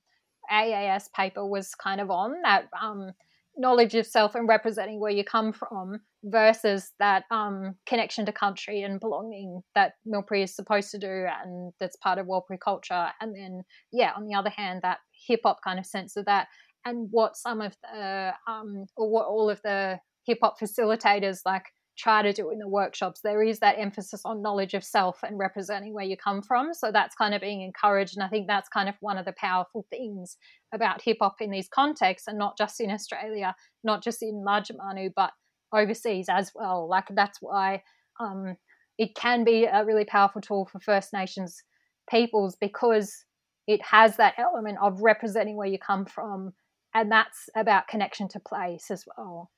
AAS 0.52 1.12
paper 1.14 1.46
was 1.46 1.74
kind 1.76 2.02
of 2.02 2.12
on 2.12 2.34
that 2.44 2.68
um, 2.82 3.12
knowledge 3.58 3.96
of 3.96 4.06
self 4.06 4.36
and 4.36 4.48
representing 4.48 5.00
where 5.00 5.12
you 5.12 5.24
come 5.24 5.52
from 5.52 6.00
versus 6.24 6.92
that 7.00 7.24
um, 7.32 7.76
connection 7.86 8.26
to 8.26 8.32
country 8.32 8.82
and 8.82 9.00
belonging 9.00 9.62
that 9.76 9.94
Milpirri 10.08 10.44
is 10.44 10.56
supposed 10.56 10.92
to 10.92 11.00
do 11.00 11.26
and 11.44 11.74
that's 11.80 11.96
part 11.98 12.18
of 12.18 12.28
Warlpiri 12.28 12.60
culture. 12.64 13.10
And 13.20 13.36
then, 13.36 13.64
yeah, 13.92 14.12
on 14.16 14.26
the 14.26 14.36
other 14.36 14.50
hand, 14.50 14.82
that 14.84 15.00
hip 15.28 15.42
hop 15.44 15.60
kind 15.64 15.80
of 15.80 15.86
sense 15.86 16.16
of 16.16 16.26
that 16.26 16.48
and 16.86 17.08
what 17.12 17.36
some 17.36 17.62
of 17.62 17.76
the, 17.84 18.34
um, 18.48 18.86
or 18.98 19.10
what 19.10 19.28
all 19.28 19.50
of 19.50 19.62
the 19.64 20.00
hip 20.26 20.40
hop 20.42 20.60
facilitators 20.60 21.40
like 21.46 21.66
try 21.98 22.22
to 22.22 22.34
do 22.34 22.50
in 22.52 22.60
the 22.60 22.68
workshops, 22.68 23.22
there 23.22 23.44
is 23.44 23.60
that 23.60 23.78
emphasis 23.78 24.22
on 24.26 24.42
knowledge 24.42 24.74
of 24.74 24.84
self 24.84 25.20
and 25.24 25.38
representing 25.38 25.94
where 25.94 26.06
you 26.06 26.18
come 26.18 26.42
from. 26.42 26.74
So 26.74 26.92
that's 26.92 27.16
kind 27.16 27.34
of 27.34 27.42
being 27.42 27.62
encouraged. 27.62 28.16
And 28.16 28.24
I 28.24 28.28
think 28.28 28.48
that's 28.48 28.70
kind 28.70 28.90
of 28.90 28.96
one 29.02 29.18
of 29.18 29.26
the 29.26 29.34
powerful 29.34 29.86
things 29.90 30.38
about 30.74 31.02
hip 31.02 31.18
hop 31.22 31.36
in 31.42 31.52
these 31.52 31.68
contexts 31.68 32.28
and 32.28 32.38
not 32.38 32.58
just 32.58 32.80
in 32.80 32.90
Australia, 32.90 33.56
not 33.84 34.04
just 34.04 34.24
in 34.24 34.44
Lajamanu, 34.48 35.12
but 35.16 35.32
overseas 35.74 36.28
as 36.30 36.52
well. 36.56 36.88
Like 36.90 37.08
that's 37.12 37.40
why 37.42 37.84
um, 38.20 38.56
it 38.98 39.16
can 39.16 39.44
be 39.44 39.66
a 39.66 39.86
really 39.86 40.06
powerful 40.06 40.42
tool 40.42 40.68
for 40.72 40.80
First 40.80 41.14
Nations 41.14 41.64
peoples 42.10 42.58
because 42.60 43.26
it 43.68 43.82
has 43.84 44.18
that 44.18 44.36
element 44.38 44.78
of 44.82 45.02
representing 45.02 45.56
where 45.56 45.68
you 45.68 45.78
come 45.78 46.06
from. 46.06 46.54
And 46.94 47.12
that's 47.12 47.50
about 47.56 47.88
connection 47.88 48.28
to 48.30 48.40
place 48.40 48.92
as 48.92 49.06
well. 49.18 49.50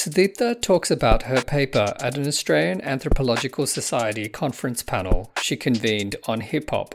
Sudiipta 0.00 0.62
talks 0.62 0.90
about 0.90 1.24
her 1.24 1.42
paper 1.42 1.92
at 2.00 2.16
an 2.16 2.26
Australian 2.26 2.80
Anthropological 2.80 3.66
Society 3.66 4.30
conference 4.30 4.82
panel 4.82 5.30
she 5.42 5.58
convened 5.58 6.16
on 6.26 6.40
hip 6.40 6.70
hop 6.70 6.94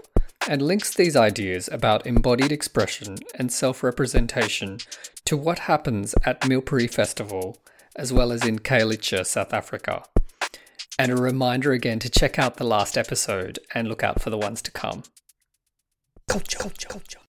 and 0.50 0.60
links 0.60 0.92
these 0.92 1.16
ideas 1.16 1.70
about 1.72 2.08
embodied 2.08 2.52
expression 2.52 3.18
and 3.38 3.54
self 3.54 3.84
representation 3.84 4.80
to 5.24 5.38
what 5.38 5.60
happens 5.70 6.16
at 6.26 6.42
Milpirri 6.42 6.92
Festival 6.92 7.62
as 7.96 8.12
well 8.12 8.32
as 8.32 8.44
in 8.44 8.58
Khayelitsha, 8.58 9.24
South 9.24 9.54
Africa. 9.54 10.06
And 10.98 11.12
a 11.12 11.16
reminder 11.16 11.74
again 11.74 12.00
to 12.00 12.10
check 12.10 12.40
out 12.40 12.58
the 12.58 12.64
last 12.64 12.98
episode 12.98 13.60
and 13.76 13.88
look 13.88 14.04
out 14.04 14.20
for 14.20 14.32
the 14.32 14.40
ones 14.40 14.64
to 14.64 14.72
come. 14.72 15.04
Culture, 16.28 16.58
culture, 16.58 16.88
culture. 16.88 17.20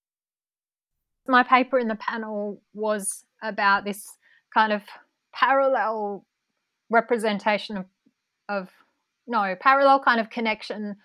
My 1.29 1.43
paper 1.43 1.79
in 1.79 1.89
the 1.89 1.97
panel 1.97 2.63
was 2.73 3.25
about 3.43 3.85
this 3.85 4.09
kind 4.55 4.73
of 4.73 4.81
parallel 5.39 6.25
representation 6.91 7.77
of, 7.77 7.87
of 8.49 8.69
no 9.27 9.55
parallel 9.61 10.01
kind 10.01 10.21
of 10.21 10.31
connection 10.31 10.97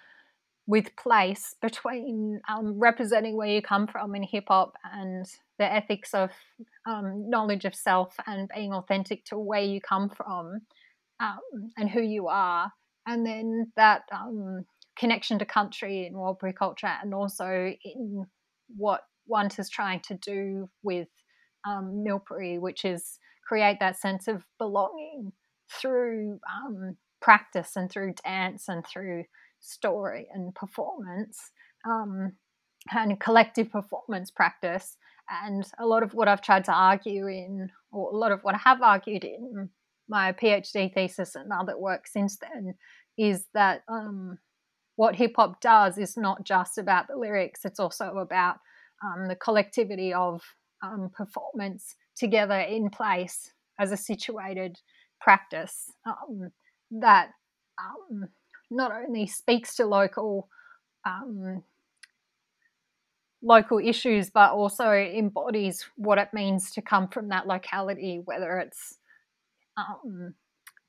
with 0.68 0.96
place 0.96 1.56
between 1.62 2.40
um, 2.50 2.80
representing 2.80 3.36
where 3.36 3.48
you 3.48 3.62
come 3.62 3.88
from 3.88 4.16
in 4.16 4.24
hip 4.24 4.46
hop 4.48 4.74
and 4.94 5.26
the 5.60 5.72
ethics 5.72 6.14
of 6.14 6.30
um, 6.88 7.30
knowledge 7.30 7.66
of 7.66 7.76
self 7.76 8.16
and 8.26 8.50
being 8.56 8.74
authentic 8.74 9.26
to 9.26 9.38
where 9.38 9.62
you 9.62 9.82
come 9.82 10.10
from 10.10 10.62
um, 11.20 11.72
and 11.78 11.90
who 11.90 12.02
you 12.02 12.28
are, 12.28 12.72
and 13.06 13.26
then 13.26 13.72
that 13.76 14.04
um, 14.12 14.66
connection 14.98 15.38
to 15.40 15.46
country 15.46 16.08
in 16.08 16.14
Warlpiri 16.14 16.56
culture, 16.56 16.92
and 17.02 17.14
also 17.14 17.74
in 17.84 18.26
what 18.76 19.02
one 19.26 19.50
is 19.58 19.70
trying 19.70 20.00
to 20.02 20.16
do 20.16 20.70
with 20.82 21.08
um, 21.68 22.04
Milpirri, 22.08 22.60
which 22.60 22.86
is 22.86 23.20
create 23.52 23.82
that 23.82 24.00
sense 24.00 24.30
of 24.30 24.46
belonging 24.58 25.34
through 25.70 26.40
um, 26.56 26.96
practice 27.22 27.76
and 27.76 27.92
through 27.92 28.14
dance 28.24 28.70
and 28.70 28.86
through 28.88 29.26
story 29.60 30.26
and 30.34 30.56
performance 30.56 31.52
um, 31.86 32.32
and 32.94 33.20
collective 33.20 33.70
performance 33.70 34.32
practice. 34.32 34.96
And 35.44 35.66
a 35.80 35.86
lot 35.86 36.02
of 36.02 36.14
what 36.14 36.30
I've 36.30 36.42
tried 36.42 36.64
to 36.66 36.72
argue 36.72 37.28
in, 37.28 37.70
or 37.92 38.12
a 38.12 38.18
lot 38.18 38.32
of 38.32 38.40
what 38.44 38.56
I 38.56 38.60
have 38.60 38.82
argued 38.82 39.26
in 39.26 39.70
my 40.08 40.32
PhD 40.32 40.94
thesis 40.94 41.36
and 41.36 41.52
other 41.52 41.78
work 41.78 42.08
since 42.08 42.38
then, 42.38 42.76
is 43.18 43.48
that 43.54 43.82
um, 43.90 44.38
what 44.96 45.16
hip 45.16 45.34
hop 45.36 45.60
does 45.60 45.98
is 45.98 46.16
not 46.16 46.46
just 46.46 46.78
about 46.78 47.08
the 47.10 47.18
lyrics, 47.18 47.66
it's 47.66 47.82
also 47.82 48.16
about 48.18 48.60
um, 49.04 49.28
the 49.28 49.36
collectivity 49.36 50.14
of 50.14 50.42
um, 50.82 51.12
performance 51.14 51.96
together 52.16 52.60
in 52.60 52.90
place 52.90 53.52
as 53.80 53.92
a 53.92 53.98
situated 53.98 54.78
practice 55.20 55.92
um, 56.06 56.52
that 56.92 57.30
um, 57.80 58.28
not 58.70 58.92
only 58.92 59.28
speaks 59.28 59.76
to 59.76 59.86
local 59.86 60.48
um, 61.06 61.64
local 63.44 63.80
issues, 63.80 64.30
but 64.30 64.52
also 64.52 64.92
embodies 64.92 65.86
what 65.96 66.20
it 66.20 66.30
means 66.34 66.72
to 66.72 66.82
come 66.82 67.08
from 67.08 67.30
that 67.30 67.48
locality, 67.48 68.22
whether 68.24 68.60
it's 68.60 68.98
um, 69.78 70.34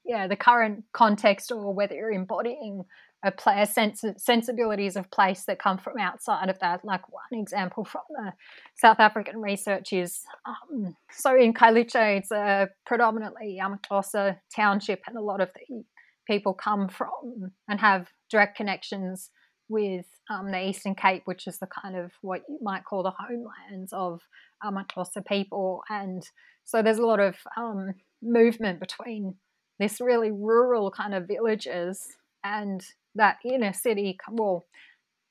yeah 0.04 0.26
the 0.26 0.36
current 0.36 0.84
context 0.92 1.52
or 1.52 1.72
whether 1.72 1.94
you're 1.94 2.10
embodying 2.10 2.84
a 3.24 3.30
player 3.30 3.66
sens- 3.66 4.04
sensibilities 4.16 4.96
of 4.96 5.10
place 5.10 5.44
that 5.44 5.58
come 5.58 5.78
from 5.78 5.98
outside 5.98 6.48
of 6.48 6.58
that. 6.58 6.84
Like 6.84 7.02
one 7.12 7.40
example 7.40 7.84
from 7.84 8.02
the 8.10 8.32
South 8.74 8.98
African 8.98 9.40
research 9.40 9.92
is 9.92 10.22
um, 10.44 10.96
so 11.10 11.36
in 11.36 11.54
Khayelitsha, 11.54 12.18
it's 12.18 12.32
a 12.32 12.68
predominantly 12.86 13.60
Amaxhosa 13.62 14.38
township, 14.54 15.02
and 15.06 15.16
a 15.16 15.22
lot 15.22 15.40
of 15.40 15.50
the 15.54 15.84
people 16.26 16.54
come 16.54 16.88
from 16.88 17.52
and 17.68 17.80
have 17.80 18.08
direct 18.30 18.56
connections 18.56 19.30
with 19.68 20.06
um, 20.30 20.50
the 20.50 20.68
Eastern 20.68 20.94
Cape, 20.94 21.22
which 21.24 21.46
is 21.46 21.58
the 21.58 21.66
kind 21.66 21.96
of 21.96 22.12
what 22.20 22.42
you 22.48 22.58
might 22.60 22.84
call 22.84 23.02
the 23.02 23.12
homelands 23.12 23.92
of 23.92 24.20
Amaxhosa 24.62 25.24
people. 25.26 25.82
And 25.88 26.22
so 26.64 26.82
there's 26.82 26.98
a 26.98 27.06
lot 27.06 27.20
of 27.20 27.36
um, 27.56 27.94
movement 28.22 28.80
between 28.80 29.34
this 29.78 30.00
really 30.00 30.30
rural 30.30 30.90
kind 30.90 31.14
of 31.14 31.26
villages 31.26 32.06
and 32.44 32.84
that 33.14 33.36
inner 33.44 33.72
city, 33.72 34.18
well, 34.30 34.66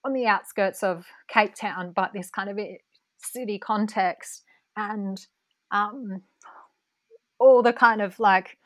on 0.03 0.13
the 0.13 0.27
outskirts 0.27 0.83
of 0.83 1.05
Cape 1.27 1.55
Town, 1.55 1.93
but 1.95 2.11
this 2.13 2.29
kind 2.29 2.49
of 2.49 2.59
city 3.17 3.59
context 3.59 4.43
and 4.75 5.25
um, 5.71 6.23
all 7.39 7.61
the 7.61 7.73
kind 7.73 8.01
of 8.01 8.19
like 8.19 8.57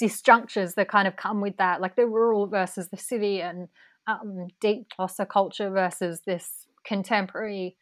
disjunctures 0.00 0.74
that 0.74 0.88
kind 0.88 1.08
of 1.08 1.16
come 1.16 1.40
with 1.40 1.56
that, 1.58 1.80
like 1.80 1.96
the 1.96 2.06
rural 2.06 2.46
versus 2.46 2.88
the 2.88 2.96
city 2.96 3.40
and 3.40 3.68
um, 4.06 4.48
deep 4.60 4.86
Xhosa 4.98 5.28
culture 5.28 5.70
versus 5.70 6.20
this 6.26 6.66
contemporary 6.86 7.76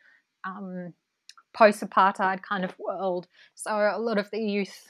um, 0.45 0.95
post-apartheid 1.57 2.43
kind 2.43 2.65
of 2.65 2.75
world. 2.79 3.29
So 3.55 3.71
a 3.71 3.99
lot 3.99 4.19
of 4.19 4.31
the 4.31 4.41
youth, 4.41 4.89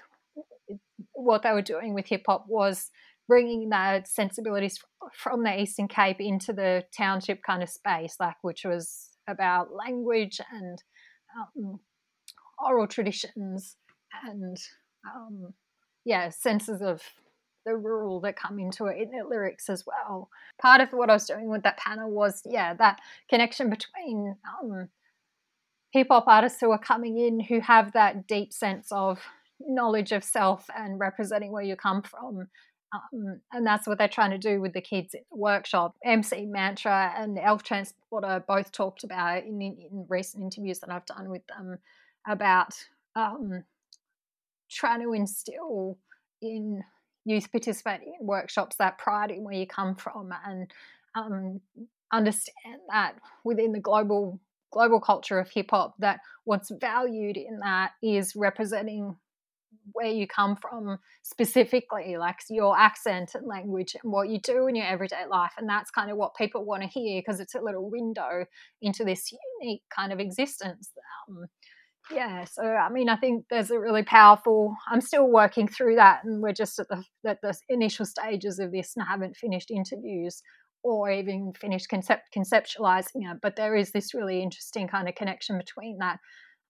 what 1.13 1.43
they 1.43 1.53
were 1.53 1.63
doing 1.63 1.95
with 1.95 2.07
hip 2.07 2.25
hop 2.27 2.47
was 2.49 2.91
bringing 3.29 3.71
that 3.71 4.09
sensibilities 4.09 4.79
from 5.17 5.43
the 5.43 5.61
Eastern 5.61 5.89
Cape 5.89 6.21
into 6.21 6.53
the 6.53 6.85
township 6.97 7.43
kind 7.43 7.63
of 7.63 7.69
space, 7.69 8.17
like 8.21 8.37
which 8.43 8.65
was 8.65 9.11
about 9.29 9.75
language 9.75 10.41
and 10.53 10.83
um, 11.39 11.81
oral 12.63 12.87
traditions 12.87 13.77
and 14.25 14.59
um, 15.15 15.55
yeah, 16.05 16.29
senses 16.29 16.83
of 16.83 17.03
the 17.65 17.77
rural 17.77 18.21
that 18.21 18.37
come 18.37 18.59
into 18.59 18.87
it 18.87 18.99
in 19.01 19.11
the 19.11 19.27
lyrics 19.27 19.71
as 19.71 19.85
well. 19.87 20.29
Part 20.61 20.81
of 20.81 20.91
what 20.91 21.09
I 21.11 21.15
was 21.15 21.27
doing 21.27 21.51
with 21.51 21.63
that 21.63 21.79
panel 21.79 22.11
was, 22.11 22.43
yeah, 22.45 22.75
that 22.75 23.01
connection 23.31 23.71
between 23.71 24.37
um, 24.63 24.89
hip 25.93 26.09
hop 26.11 26.25
artists 26.27 26.61
who 26.61 26.71
are 26.71 26.79
coming 26.79 27.19
in 27.19 27.41
who 27.41 27.61
have 27.61 27.93
that 27.93 28.27
deep 28.27 28.53
sense 28.53 28.89
of 28.91 29.21
knowledge 29.61 30.13
of 30.13 30.25
self 30.25 30.69
and 30.77 31.01
representing 31.01 31.53
where 31.53 31.63
you 31.63 31.77
come 31.77 32.03
from. 32.03 32.49
Um, 32.95 33.41
and 33.53 33.67
that's 33.67 33.87
what 33.87 33.99
they're 33.99 34.09
trying 34.09 34.31
to 34.31 34.39
do 34.39 34.61
with 34.61 34.73
the 34.73 34.81
kids 34.81 35.15
in 35.15 35.23
the 35.31 35.37
workshop. 35.37 35.97
MC 36.05 36.47
Mantra 36.47 37.13
and 37.17 37.39
Elf 37.39 37.65
Tranzporter 37.65 38.47
both 38.47 38.71
talked 38.71 39.05
about 39.05 39.45
in, 39.45 39.61
in 39.61 40.07
recent 40.09 40.43
interviews 40.43 40.81
that 40.81 40.91
I've 40.91 41.07
done 41.07 41.29
with 41.29 41.43
them 41.49 41.79
about 42.27 42.75
um, 43.17 43.65
trying 44.71 45.03
to 45.03 45.13
instill 45.13 45.99
in 46.41 46.85
youth 47.25 47.51
participating 47.51 48.15
in 48.21 48.27
workshops 48.27 48.77
that 48.77 48.99
pride 48.99 49.31
in 49.31 49.45
where 49.45 49.55
you 49.55 49.67
come 49.67 49.95
from 49.95 50.33
and 50.47 50.71
um, 51.15 51.61
understand 52.13 52.81
that 52.91 53.15
within 53.45 53.73
the 53.73 53.81
global 53.81 54.41
global 54.71 55.01
culture 55.01 55.39
of 55.39 55.49
hip 55.49 55.71
hop 55.71 55.95
that 56.01 56.19
what's 56.43 56.71
valued 56.81 57.37
in 57.37 57.61
that 57.61 57.93
is 58.03 58.35
representing 58.35 59.17
where 59.93 60.11
you 60.11 60.27
come 60.27 60.57
from 60.57 60.99
specifically 61.23 62.17
like 62.17 62.37
your 62.51 62.79
accent 62.79 63.35
and 63.35 63.47
language 63.47 63.97
and 64.03 64.13
what 64.13 64.29
you 64.29 64.39
do 64.41 64.67
in 64.67 64.75
your 64.75 64.87
everyday 64.87 65.27
life 65.31 65.53
and 65.59 65.69
that's 65.69 65.91
kind 65.91 66.11
of 66.11 66.17
what 66.17 66.35
people 66.35 66.65
want 66.65 66.83
to 66.83 66.89
hear 66.89 67.21
because 67.21 67.41
it's 67.41 67.55
a 67.55 67.61
little 67.61 67.91
window 67.91 68.45
into 68.83 69.05
this 69.05 69.33
unique 69.63 69.83
kind 69.95 70.13
of 70.13 70.21
existence 70.21 70.91
um, 71.29 71.47
yeah 72.11 72.45
so 72.45 72.63
i 72.63 72.89
mean 72.91 73.09
i 73.09 73.17
think 73.17 73.45
there's 73.51 73.71
a 73.71 73.79
really 73.79 74.03
powerful 74.03 74.75
i'm 74.91 75.01
still 75.01 75.27
working 75.31 75.67
through 75.67 75.95
that 75.97 76.23
and 76.25 76.43
we're 76.43 76.53
just 76.53 76.79
at 76.79 76.89
the, 76.89 77.03
at 77.27 77.41
the 77.43 77.55
initial 77.69 78.05
stages 78.05 78.59
of 78.59 78.73
this 78.73 78.93
and 78.97 79.05
I 79.09 79.11
haven't 79.11 79.37
finished 79.37 79.71
interviews 79.71 80.43
or 80.83 81.11
even 81.11 81.53
finished 81.59 81.89
concept 81.89 82.29
conceptualizing 82.37 83.31
it 83.31 83.39
but 83.41 83.57
there 83.57 83.75
is 83.75 83.93
this 83.93 84.13
really 84.13 84.43
interesting 84.43 84.87
kind 84.87 85.09
of 85.09 85.15
connection 85.15 85.57
between 85.57 85.99
that 85.99 86.19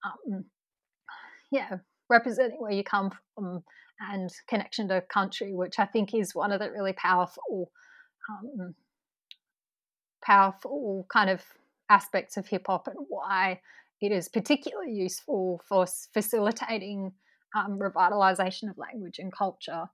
um, 0.04 0.44
yeah 1.50 1.78
representing 2.10 2.60
where 2.60 2.72
you 2.72 2.84
come 2.84 3.10
from 3.34 3.62
and 4.10 4.30
connection 4.48 4.88
to 4.88 5.00
country 5.02 5.52
which 5.52 5.78
i 5.78 5.84
think 5.84 6.14
is 6.14 6.34
one 6.34 6.52
of 6.52 6.60
the 6.60 6.70
really 6.70 6.92
powerful 6.92 7.70
um, 8.30 8.74
powerful 10.24 11.06
kind 11.12 11.30
of 11.30 11.42
aspects 11.90 12.36
of 12.36 12.46
hip 12.46 12.64
hop 12.66 12.86
and 12.86 12.96
why 13.08 13.60
it 14.00 14.12
is 14.12 14.28
particularly 14.28 14.92
useful 14.92 15.60
for 15.68 15.86
facilitating 16.12 17.12
um, 17.56 17.78
revitalization 17.78 18.68
of 18.68 18.78
language 18.78 19.18
and 19.18 19.32
culture. 19.32 19.84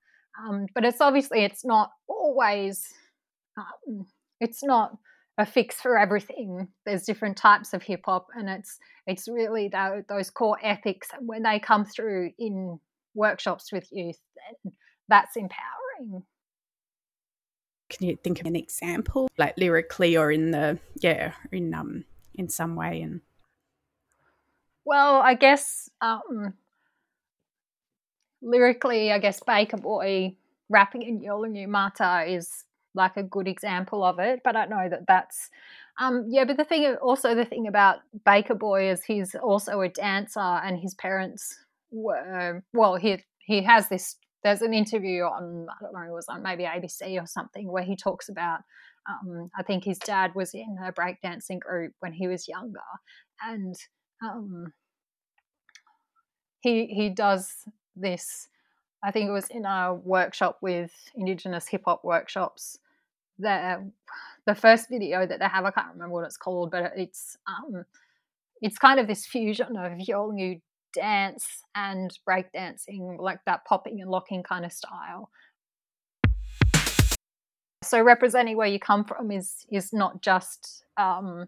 Um, 0.40 0.66
but 0.74 0.84
it's 0.84 1.00
obviously 1.00 1.44
it's 1.44 1.64
not 1.64 1.90
always 2.08 2.92
um, 3.58 4.06
it's 4.40 4.62
not 4.62 4.96
a 5.40 5.46
fix 5.46 5.80
for 5.80 5.98
everything. 5.98 6.68
There's 6.86 7.04
different 7.04 7.36
types 7.36 7.72
of 7.72 7.82
hip 7.82 8.02
hop, 8.04 8.28
and 8.34 8.48
it's 8.48 8.78
it's 9.06 9.28
really 9.28 9.68
the, 9.68 10.04
those 10.08 10.30
core 10.30 10.58
ethics. 10.62 11.08
And 11.16 11.26
when 11.26 11.42
they 11.42 11.58
come 11.58 11.84
through 11.84 12.32
in 12.38 12.78
workshops 13.14 13.72
with 13.72 13.88
youth, 13.90 14.18
then 14.36 14.72
that's 15.08 15.36
empowering. 15.36 16.22
Can 17.88 18.06
you 18.06 18.16
think 18.22 18.40
of 18.40 18.46
an 18.46 18.54
example, 18.54 19.28
like 19.36 19.56
lyrically 19.58 20.16
or 20.16 20.30
in 20.30 20.52
the 20.52 20.78
yeah, 20.96 21.32
in 21.50 21.74
um 21.74 22.04
in 22.34 22.48
some 22.48 22.76
way 22.76 23.02
and 23.02 23.20
well, 24.84 25.20
I 25.20 25.34
guess 25.34 25.90
um, 26.00 26.54
lyrically, 28.42 29.12
I 29.12 29.18
guess 29.18 29.40
Baker 29.40 29.76
Boy 29.76 30.36
rapping 30.68 31.02
in 31.02 31.20
Yolngu 31.20 31.68
Matha 31.68 32.24
is 32.26 32.64
like 32.94 33.16
a 33.16 33.22
good 33.22 33.48
example 33.48 34.04
of 34.04 34.18
it, 34.18 34.40
but 34.44 34.56
I 34.56 34.66
know 34.66 34.88
that 34.88 35.06
that's 35.06 35.50
um, 35.98 36.26
yeah. 36.28 36.44
But 36.44 36.56
the 36.56 36.64
thing, 36.64 36.94
also 36.96 37.34
the 37.34 37.44
thing 37.44 37.66
about 37.66 37.98
Baker 38.24 38.54
Boy 38.54 38.90
is 38.90 39.04
he's 39.04 39.34
also 39.34 39.80
a 39.80 39.88
dancer, 39.88 40.40
and 40.40 40.78
his 40.78 40.94
parents 40.94 41.56
were 41.90 42.62
well. 42.72 42.96
He 42.96 43.18
he 43.38 43.62
has 43.62 43.88
this. 43.88 44.16
There's 44.42 44.62
an 44.62 44.72
interview 44.72 45.24
on 45.24 45.66
I 45.68 45.82
don't 45.82 45.92
know 45.92 46.08
it 46.08 46.12
was 46.12 46.28
on 46.28 46.42
maybe 46.42 46.64
ABC 46.64 47.22
or 47.22 47.26
something 47.26 47.70
where 47.70 47.84
he 47.84 47.96
talks 47.96 48.28
about. 48.28 48.60
Um, 49.08 49.50
I 49.58 49.62
think 49.62 49.84
his 49.84 49.98
dad 49.98 50.34
was 50.34 50.54
in 50.54 50.76
a 50.84 50.92
breakdancing 50.92 51.60
group 51.60 51.92
when 52.00 52.12
he 52.12 52.28
was 52.28 52.48
younger, 52.48 52.80
and 53.42 53.74
um, 54.22 54.72
he 56.60 56.86
he 56.86 57.10
does 57.10 57.50
this. 57.96 58.48
I 59.02 59.10
think 59.10 59.28
it 59.28 59.32
was 59.32 59.48
in 59.48 59.64
a 59.64 59.94
workshop 59.94 60.58
with 60.60 60.92
Indigenous 61.14 61.66
hip 61.66 61.82
hop 61.86 62.04
workshops. 62.04 62.78
The 63.38 63.90
the 64.46 64.54
first 64.54 64.88
video 64.90 65.26
that 65.26 65.38
they 65.38 65.46
have, 65.46 65.64
I 65.64 65.70
can't 65.70 65.92
remember 65.92 66.14
what 66.14 66.24
it's 66.24 66.36
called, 66.36 66.70
but 66.70 66.92
it's 66.96 67.38
um, 67.46 67.84
it's 68.60 68.78
kind 68.78 69.00
of 69.00 69.06
this 69.06 69.24
fusion 69.24 69.76
of 69.76 69.92
Yolngu 69.92 70.60
dance 70.92 71.62
and 71.74 72.10
breakdancing, 72.28 73.18
like 73.18 73.38
that 73.46 73.64
popping 73.64 74.00
and 74.02 74.10
locking 74.10 74.42
kind 74.42 74.66
of 74.66 74.72
style. 74.72 75.30
So 77.82 78.02
representing 78.02 78.56
where 78.56 78.68
you 78.68 78.78
come 78.78 79.04
from 79.04 79.30
is 79.30 79.64
is 79.72 79.94
not 79.94 80.20
just 80.20 80.84
um, 80.98 81.46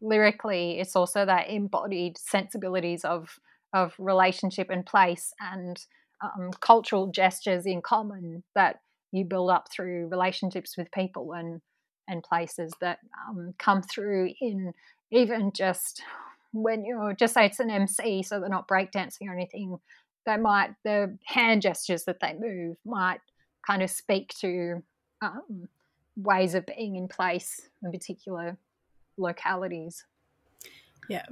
lyrically; 0.00 0.78
it's 0.78 0.94
also 0.94 1.26
that 1.26 1.50
embodied 1.50 2.16
sensibilities 2.16 3.04
of 3.04 3.40
of 3.72 3.92
relationship 3.98 4.70
and 4.70 4.86
place 4.86 5.34
and 5.40 5.84
um, 6.22 6.50
cultural 6.60 7.08
gestures 7.08 7.66
in 7.66 7.82
common 7.82 8.42
that 8.54 8.80
you 9.12 9.24
build 9.24 9.50
up 9.50 9.70
through 9.70 10.08
relationships 10.08 10.76
with 10.76 10.90
people 10.92 11.32
and 11.32 11.60
and 12.08 12.22
places 12.22 12.72
that 12.80 12.98
um, 13.28 13.52
come 13.58 13.82
through 13.82 14.32
in 14.40 14.72
even 15.10 15.50
just 15.52 16.02
when 16.52 16.84
you're 16.84 17.12
just 17.12 17.34
say 17.34 17.46
it's 17.46 17.60
an 17.60 17.70
MC, 17.70 18.22
so 18.22 18.40
they're 18.40 18.48
not 18.48 18.68
breakdancing 18.68 19.28
or 19.28 19.34
anything. 19.34 19.78
They 20.24 20.36
might 20.36 20.74
the 20.84 21.16
hand 21.24 21.62
gestures 21.62 22.04
that 22.04 22.20
they 22.20 22.34
move 22.34 22.76
might 22.84 23.20
kind 23.66 23.82
of 23.82 23.90
speak 23.90 24.34
to 24.40 24.82
um, 25.22 25.68
ways 26.16 26.54
of 26.54 26.66
being 26.66 26.96
in 26.96 27.08
place 27.08 27.68
in 27.82 27.92
particular 27.92 28.56
localities. 29.16 30.04
Yeah, 31.08 31.24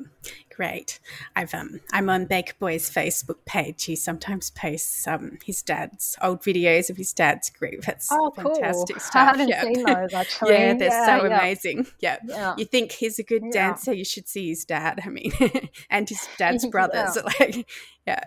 great. 0.55 1.01
I've 1.35 1.53
um, 1.55 1.81
I'm 1.93 2.09
on 2.09 2.27
Baker 2.27 2.55
Boy's 2.59 2.91
Facebook 2.91 3.45
page. 3.45 3.85
He 3.85 3.97
sometimes 3.97 4.51
posts 4.51 5.07
um 5.07 5.39
his 5.45 5.63
dad's 5.63 6.17
old 6.23 6.43
videos 6.43 6.91
of 6.91 6.97
his 6.97 7.13
dad's 7.13 7.51
group. 7.51 7.87
It's 7.89 8.09
oh, 8.11 8.31
fantastic 8.31 8.97
cool. 8.97 9.01
stuff. 9.01 9.15
I 9.15 9.25
haven't 9.25 9.49
yeah. 9.49 9.63
seen 9.63 9.85
those 9.85 10.15
actually. 10.15 10.53
yeah, 10.53 10.75
they're 10.75 10.89
yeah, 10.89 11.07
so 11.07 11.25
yeah. 11.25 11.39
amazing. 11.39 11.87
Yeah. 12.01 12.19
Yeah. 12.27 12.55
you 12.57 12.65
think 12.65 12.93
he's 12.93 13.19
a 13.19 13.23
good 13.25 13.43
Yeah. 13.45 13.51
dancer, 13.53 13.93
you 13.93 14.05
should 14.05 14.29
see 14.29 14.49
his 14.49 14.65
dad. 14.65 15.01
I 15.05 15.09
mean, 15.09 15.33
and 15.91 16.09
his 16.09 16.27
dad's 16.39 16.67
brothers. 16.67 17.19
Like, 17.41 17.69
yeah. 18.07 18.21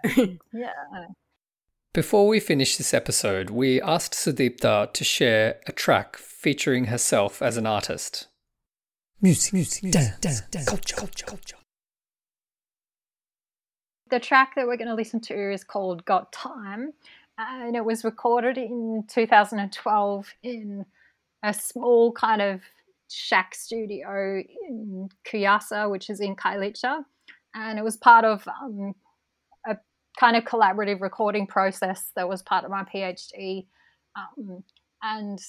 Yeah. 0.53 0.71
Before 1.93 2.27
we 2.27 2.39
finish 2.39 2.77
this 2.77 2.93
episode, 2.93 3.49
we 3.49 3.81
asked 3.81 4.13
Sudiipta 4.13 4.93
to 4.93 5.03
share 5.03 5.59
a 5.65 5.71
track 5.71 6.17
featuring 6.17 6.85
herself 6.85 7.41
as 7.41 7.57
an 7.57 7.65
artist. 7.65 8.27
Music, 9.19 9.53
music, 9.53 9.91
dance, 9.91 10.41
dance, 10.51 10.67
culture, 10.67 10.95
culture, 10.95 11.25
culture. 11.25 11.57
The 14.11 14.19
track 14.19 14.53
that 14.55 14.67
we're 14.67 14.77
going 14.77 14.89
to 14.89 14.93
listen 14.93 15.19
to 15.21 15.53
is 15.53 15.63
called 15.63 16.05
Got 16.05 16.31
Time, 16.31 16.93
and 17.39 17.75
it 17.75 17.83
was 17.83 18.03
recorded 18.03 18.59
in 18.59 19.05
2012 19.07 20.33
in 20.43 20.85
a 21.43 21.51
small 21.51 22.11
kind 22.11 22.43
of 22.43 22.61
shack 23.09 23.55
studio 23.55 24.43
in 24.69 25.09
Kuyasa, 25.25 25.89
which 25.89 26.11
is 26.11 26.19
in 26.19 26.35
Khayelitsha. 26.35 27.03
And 27.55 27.79
it 27.79 27.83
was 27.83 27.97
part 27.97 28.23
of 28.23 28.47
um, 28.47 28.93
a 29.65 29.77
kind 30.19 30.37
of 30.37 30.43
collaborative 30.43 31.01
recording 31.01 31.47
process 31.47 32.11
that 32.15 32.29
was 32.29 32.43
part 32.43 32.65
of 32.65 32.69
my 32.69 32.83
PhD. 32.83 33.65
Um, 34.15 34.63
and 35.01 35.39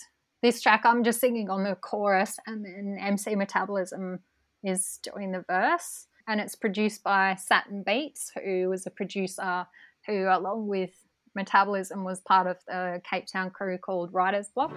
this 0.42 0.60
track, 0.60 0.82
I'm 0.84 1.02
just 1.04 1.20
singing 1.20 1.50
on 1.50 1.64
the 1.64 1.74
chorus, 1.74 2.38
and 2.46 2.64
then 2.64 2.98
MC 3.00 3.34
Metabolism 3.34 4.20
is 4.62 4.98
doing 5.02 5.32
the 5.32 5.44
verse. 5.48 6.06
And 6.26 6.40
it's 6.40 6.54
produced 6.54 7.02
by 7.02 7.36
Saturn 7.36 7.82
Beats, 7.82 8.30
who 8.44 8.68
was 8.68 8.86
a 8.86 8.90
producer 8.90 9.66
who, 10.06 10.28
along 10.28 10.68
with 10.68 10.90
Metabolism, 11.34 12.04
was 12.04 12.20
part 12.20 12.46
of 12.46 12.56
the 12.66 13.00
Cape 13.08 13.26
Town 13.26 13.50
crew 13.50 13.78
called 13.78 14.12
Writers 14.12 14.48
Block. 14.54 14.72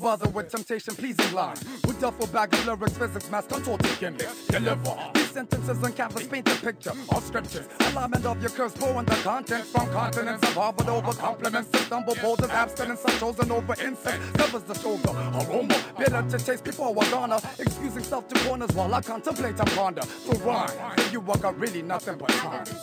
I 0.00 0.02
bothered 0.02 0.34
with 0.34 0.50
temptation, 0.50 0.94
pleasing 0.94 1.34
line. 1.34 1.56
With 1.84 2.00
duffel 2.00 2.26
bag 2.28 2.54
of 2.54 2.66
lyrics, 2.66 2.96
physics, 2.96 3.30
math, 3.30 3.48
contorted 3.48 3.98
gimmicks. 3.98 4.46
Deliver. 4.46 4.96
These 5.12 5.30
sentences 5.30 5.82
on 5.82 5.92
canvas 5.92 6.26
paint 6.26 6.48
a 6.48 6.54
picture 6.54 6.92
of 7.14 7.22
scriptures. 7.22 7.68
Alignment 7.80 8.24
of 8.24 8.40
your 8.40 8.50
curse, 8.50 8.72
pouring 8.72 9.04
the 9.04 9.14
content 9.16 9.64
from 9.64 9.90
continents 9.90 10.42
of 10.48 10.54
Harvard 10.54 10.88
over 10.88 11.12
compliments. 11.12 11.70
To 11.72 11.78
stumble 11.78 12.14
boulders, 12.22 12.48
abstinence, 12.50 13.04
are 13.04 13.18
chosen 13.18 13.50
over 13.50 13.74
incense. 13.74 14.30
Covers 14.32 14.62
the 14.62 14.74
shoulder, 14.74 15.10
aroma. 15.10 15.84
Bitter 15.98 16.24
to 16.30 16.38
taste 16.38 16.64
before 16.64 16.96
I 16.98 17.10
gonna. 17.10 17.40
Excusing 17.58 18.02
self 18.02 18.26
to 18.28 18.40
corners 18.46 18.70
while 18.72 18.94
I 18.94 19.02
contemplate 19.02 19.58
and 19.58 19.70
ponder. 19.72 20.02
To 20.02 20.38
rhyme. 20.38 20.70
For 20.96 21.12
you, 21.12 21.22
I 21.30 21.36
got 21.36 21.58
really 21.58 21.82
nothing 21.82 22.16
but 22.16 22.30
time. 22.30 22.64
for. 22.64 22.74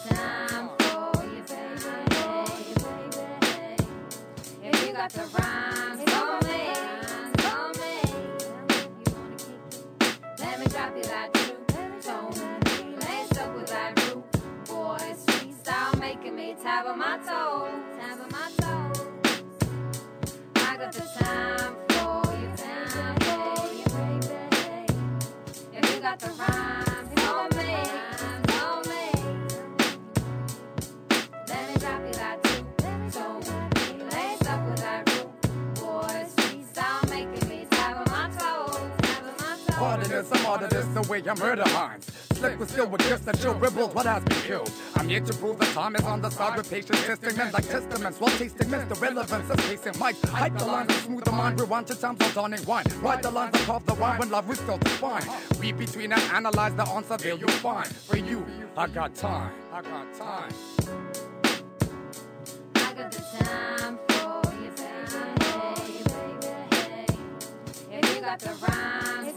If 4.63 4.88
you 4.88 4.93
got 4.93 5.10
the 5.12 5.25
rhymes 5.39 5.77
me 16.58 16.63
tap 16.63 16.86
on 16.88 17.96
I'm 39.80 40.40
harder 40.44 40.68
this 40.68 40.86
the 40.88 41.02
way 41.04 41.22
I 41.30 41.34
murder 41.36 41.63
hinds. 41.68 42.12
Slick 42.34 42.60
with 42.60 42.72
skill 42.72 42.88
with 42.88 43.08
gifts 43.08 43.26
that 43.26 43.38
show 43.38 43.54
rebels 43.54 43.94
what 43.94 44.08
has 44.08 44.24
been 44.24 44.40
killed. 44.40 44.72
I'm 44.96 45.08
here 45.08 45.20
to 45.20 45.34
prove 45.34 45.60
that 45.60 45.72
time 45.74 45.96
is 45.96 46.04
on 46.04 46.20
the 46.22 46.32
side 46.32 46.58
with 46.58 46.70
patience, 46.70 47.04
testing 47.06 47.38
men 47.38 47.52
like 47.52 47.68
testaments 47.68 48.20
while 48.20 48.36
tasting 48.38 48.72
myths. 48.72 48.86
The 48.90 48.96
relevance 48.96 49.50
of 49.50 49.58
pacing 49.58 50.00
mic. 50.00 50.16
Hype 50.26 50.58
the 50.58 50.66
lines 50.66 50.92
and 50.92 51.04
smooth 51.04 51.24
the 51.26 51.32
mind. 51.32 51.60
Rewind 51.60 51.86
to 51.88 51.96
times 51.96 52.20
of 52.22 52.34
dawning 52.34 52.66
wine. 52.66 52.86
Write 53.02 53.22
the 53.22 53.30
lines 53.30 53.56
carve 53.66 53.86
the 53.86 53.94
rhyme 53.94 54.18
when 54.18 54.32
love 54.32 54.50
is 54.52 54.58
still 54.58 54.80
defined. 54.80 55.28
Read 55.60 55.78
between 55.78 56.12
and 56.12 56.22
analyze 56.34 56.74
the 56.76 56.88
answer 56.90 57.18
there 57.18 57.36
you'll 57.36 57.50
find. 57.50 57.88
For 57.88 58.18
you, 58.18 58.46
I 58.76 58.88
got 58.88 59.13
time. 59.13 59.52
I 59.72 59.82
got 59.84 60.13
time. 60.16 60.54
I 62.76 62.94
got 62.94 63.12
the 63.12 63.22
time 63.40 64.00
for 64.08 64.42
you, 64.54 64.72
baby. 64.72 64.98
If 67.92 68.16
you 68.16 68.22
got 68.22 68.40
the 68.40 68.54
rhymes 68.68 69.37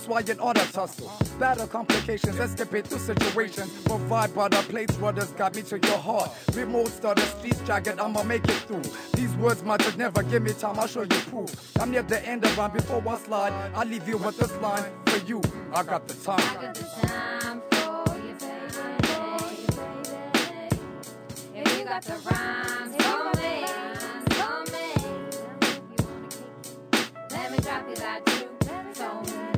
It's 0.00 0.08
why 0.08 0.20
in 0.20 0.40
order 0.40 0.62
tussle, 0.72 1.12
battle 1.38 1.66
complications, 1.66 2.40
escapade 2.40 2.86
through 2.86 3.00
situations, 3.00 3.70
provide 3.82 4.34
butter 4.34 4.62
plates, 4.62 4.96
brothers 4.96 5.28
got 5.32 5.54
me 5.54 5.60
to 5.60 5.78
your 5.78 5.98
heart. 5.98 6.30
Remote 6.54 6.88
stutter, 6.88 7.20
streets 7.20 7.60
jagged, 7.66 8.00
I'ma 8.00 8.22
make 8.22 8.42
it 8.44 8.62
through. 8.66 8.80
These 9.12 9.34
words 9.34 9.62
just 9.76 9.98
never 9.98 10.22
give 10.22 10.42
me 10.42 10.54
time, 10.54 10.80
I'll 10.80 10.86
show 10.86 11.02
you 11.02 11.08
proof. 11.28 11.76
I'm 11.78 11.90
near 11.90 12.02
the 12.02 12.26
end 12.26 12.46
of 12.46 12.56
rhyme 12.56 12.72
before 12.72 13.06
I 13.06 13.18
slide. 13.18 13.52
I'll 13.74 13.86
leave 13.86 14.08
you 14.08 14.16
with 14.16 14.38
this 14.38 14.56
line 14.62 14.90
for 15.04 15.18
you. 15.26 15.42
I 15.74 15.82
got 15.82 16.08
the 16.08 16.14
I 16.32 16.36
time. 16.38 16.62
got 16.62 16.74
the 16.74 16.80
you, 21.54 21.60
you 21.60 21.84
the 22.06 22.16
rhymes 22.24 22.96
for 23.04 23.32
me, 23.38 23.66
for 24.38 24.62
me. 27.50 27.58
drop 27.58 27.86
like 28.00 28.24
two 28.24 28.46
tones. 28.94 29.40
Lace 29.40 29.49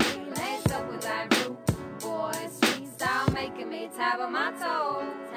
making 4.19 4.33
me 4.33 4.39
tap 4.61 5.32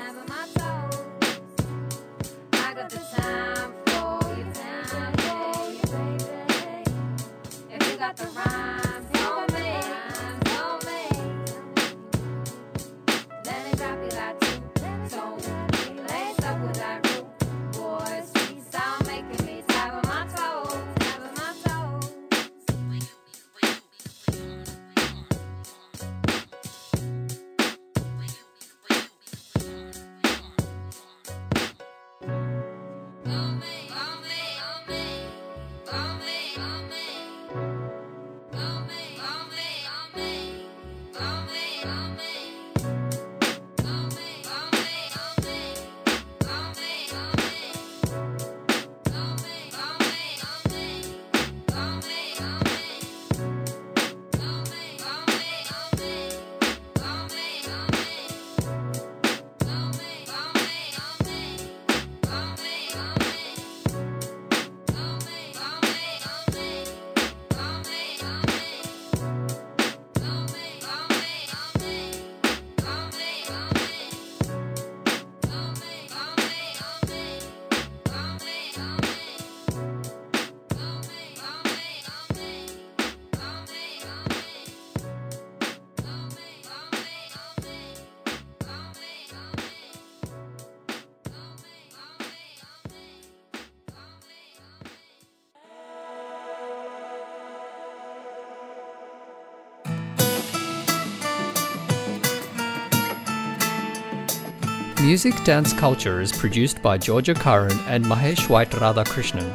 Music 105.05 105.35
Dance 105.43 105.71
Culture 105.71 106.19
is 106.19 106.31
produced 106.35 106.81
by 106.81 106.97
Georgia 106.97 107.35
Curran 107.35 107.77
and 107.85 108.03
Mahesh 108.03 108.49
White 108.49 108.71
Radhakrishnan. 108.71 109.53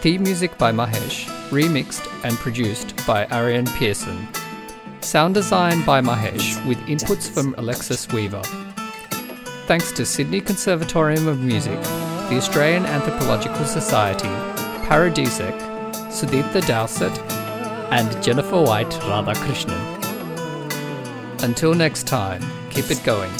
Theme 0.00 0.22
music 0.22 0.56
by 0.56 0.72
Mahesh, 0.72 1.26
remixed 1.50 2.08
and 2.24 2.34
produced 2.38 2.96
by 3.06 3.26
Arian 3.26 3.66
Pearson. 3.66 4.26
Sound 5.02 5.34
design 5.34 5.84
by 5.84 6.00
Mahesh 6.00 6.66
with 6.66 6.78
inputs 6.86 7.28
from 7.28 7.54
Alexis 7.58 8.08
Weaver. 8.08 8.40
Thanks 9.66 9.92
to 9.92 10.06
Sydney 10.06 10.40
Conservatorium 10.40 11.28
of 11.28 11.42
Music, 11.42 11.78
the 12.30 12.38
Australian 12.38 12.86
Anthropological 12.86 13.66
Society, 13.66 14.32
Paradisec, 14.88 15.54
Sudiipta 16.08 16.66
Dowsett, 16.66 17.18
and 17.92 18.24
Jennifer 18.24 18.62
White 18.62 18.88
Radhakrishnan. 19.04 19.82
Until 21.42 21.74
next 21.74 22.06
time, 22.06 22.42
keep 22.70 22.90
it 22.90 23.04
going. 23.04 23.30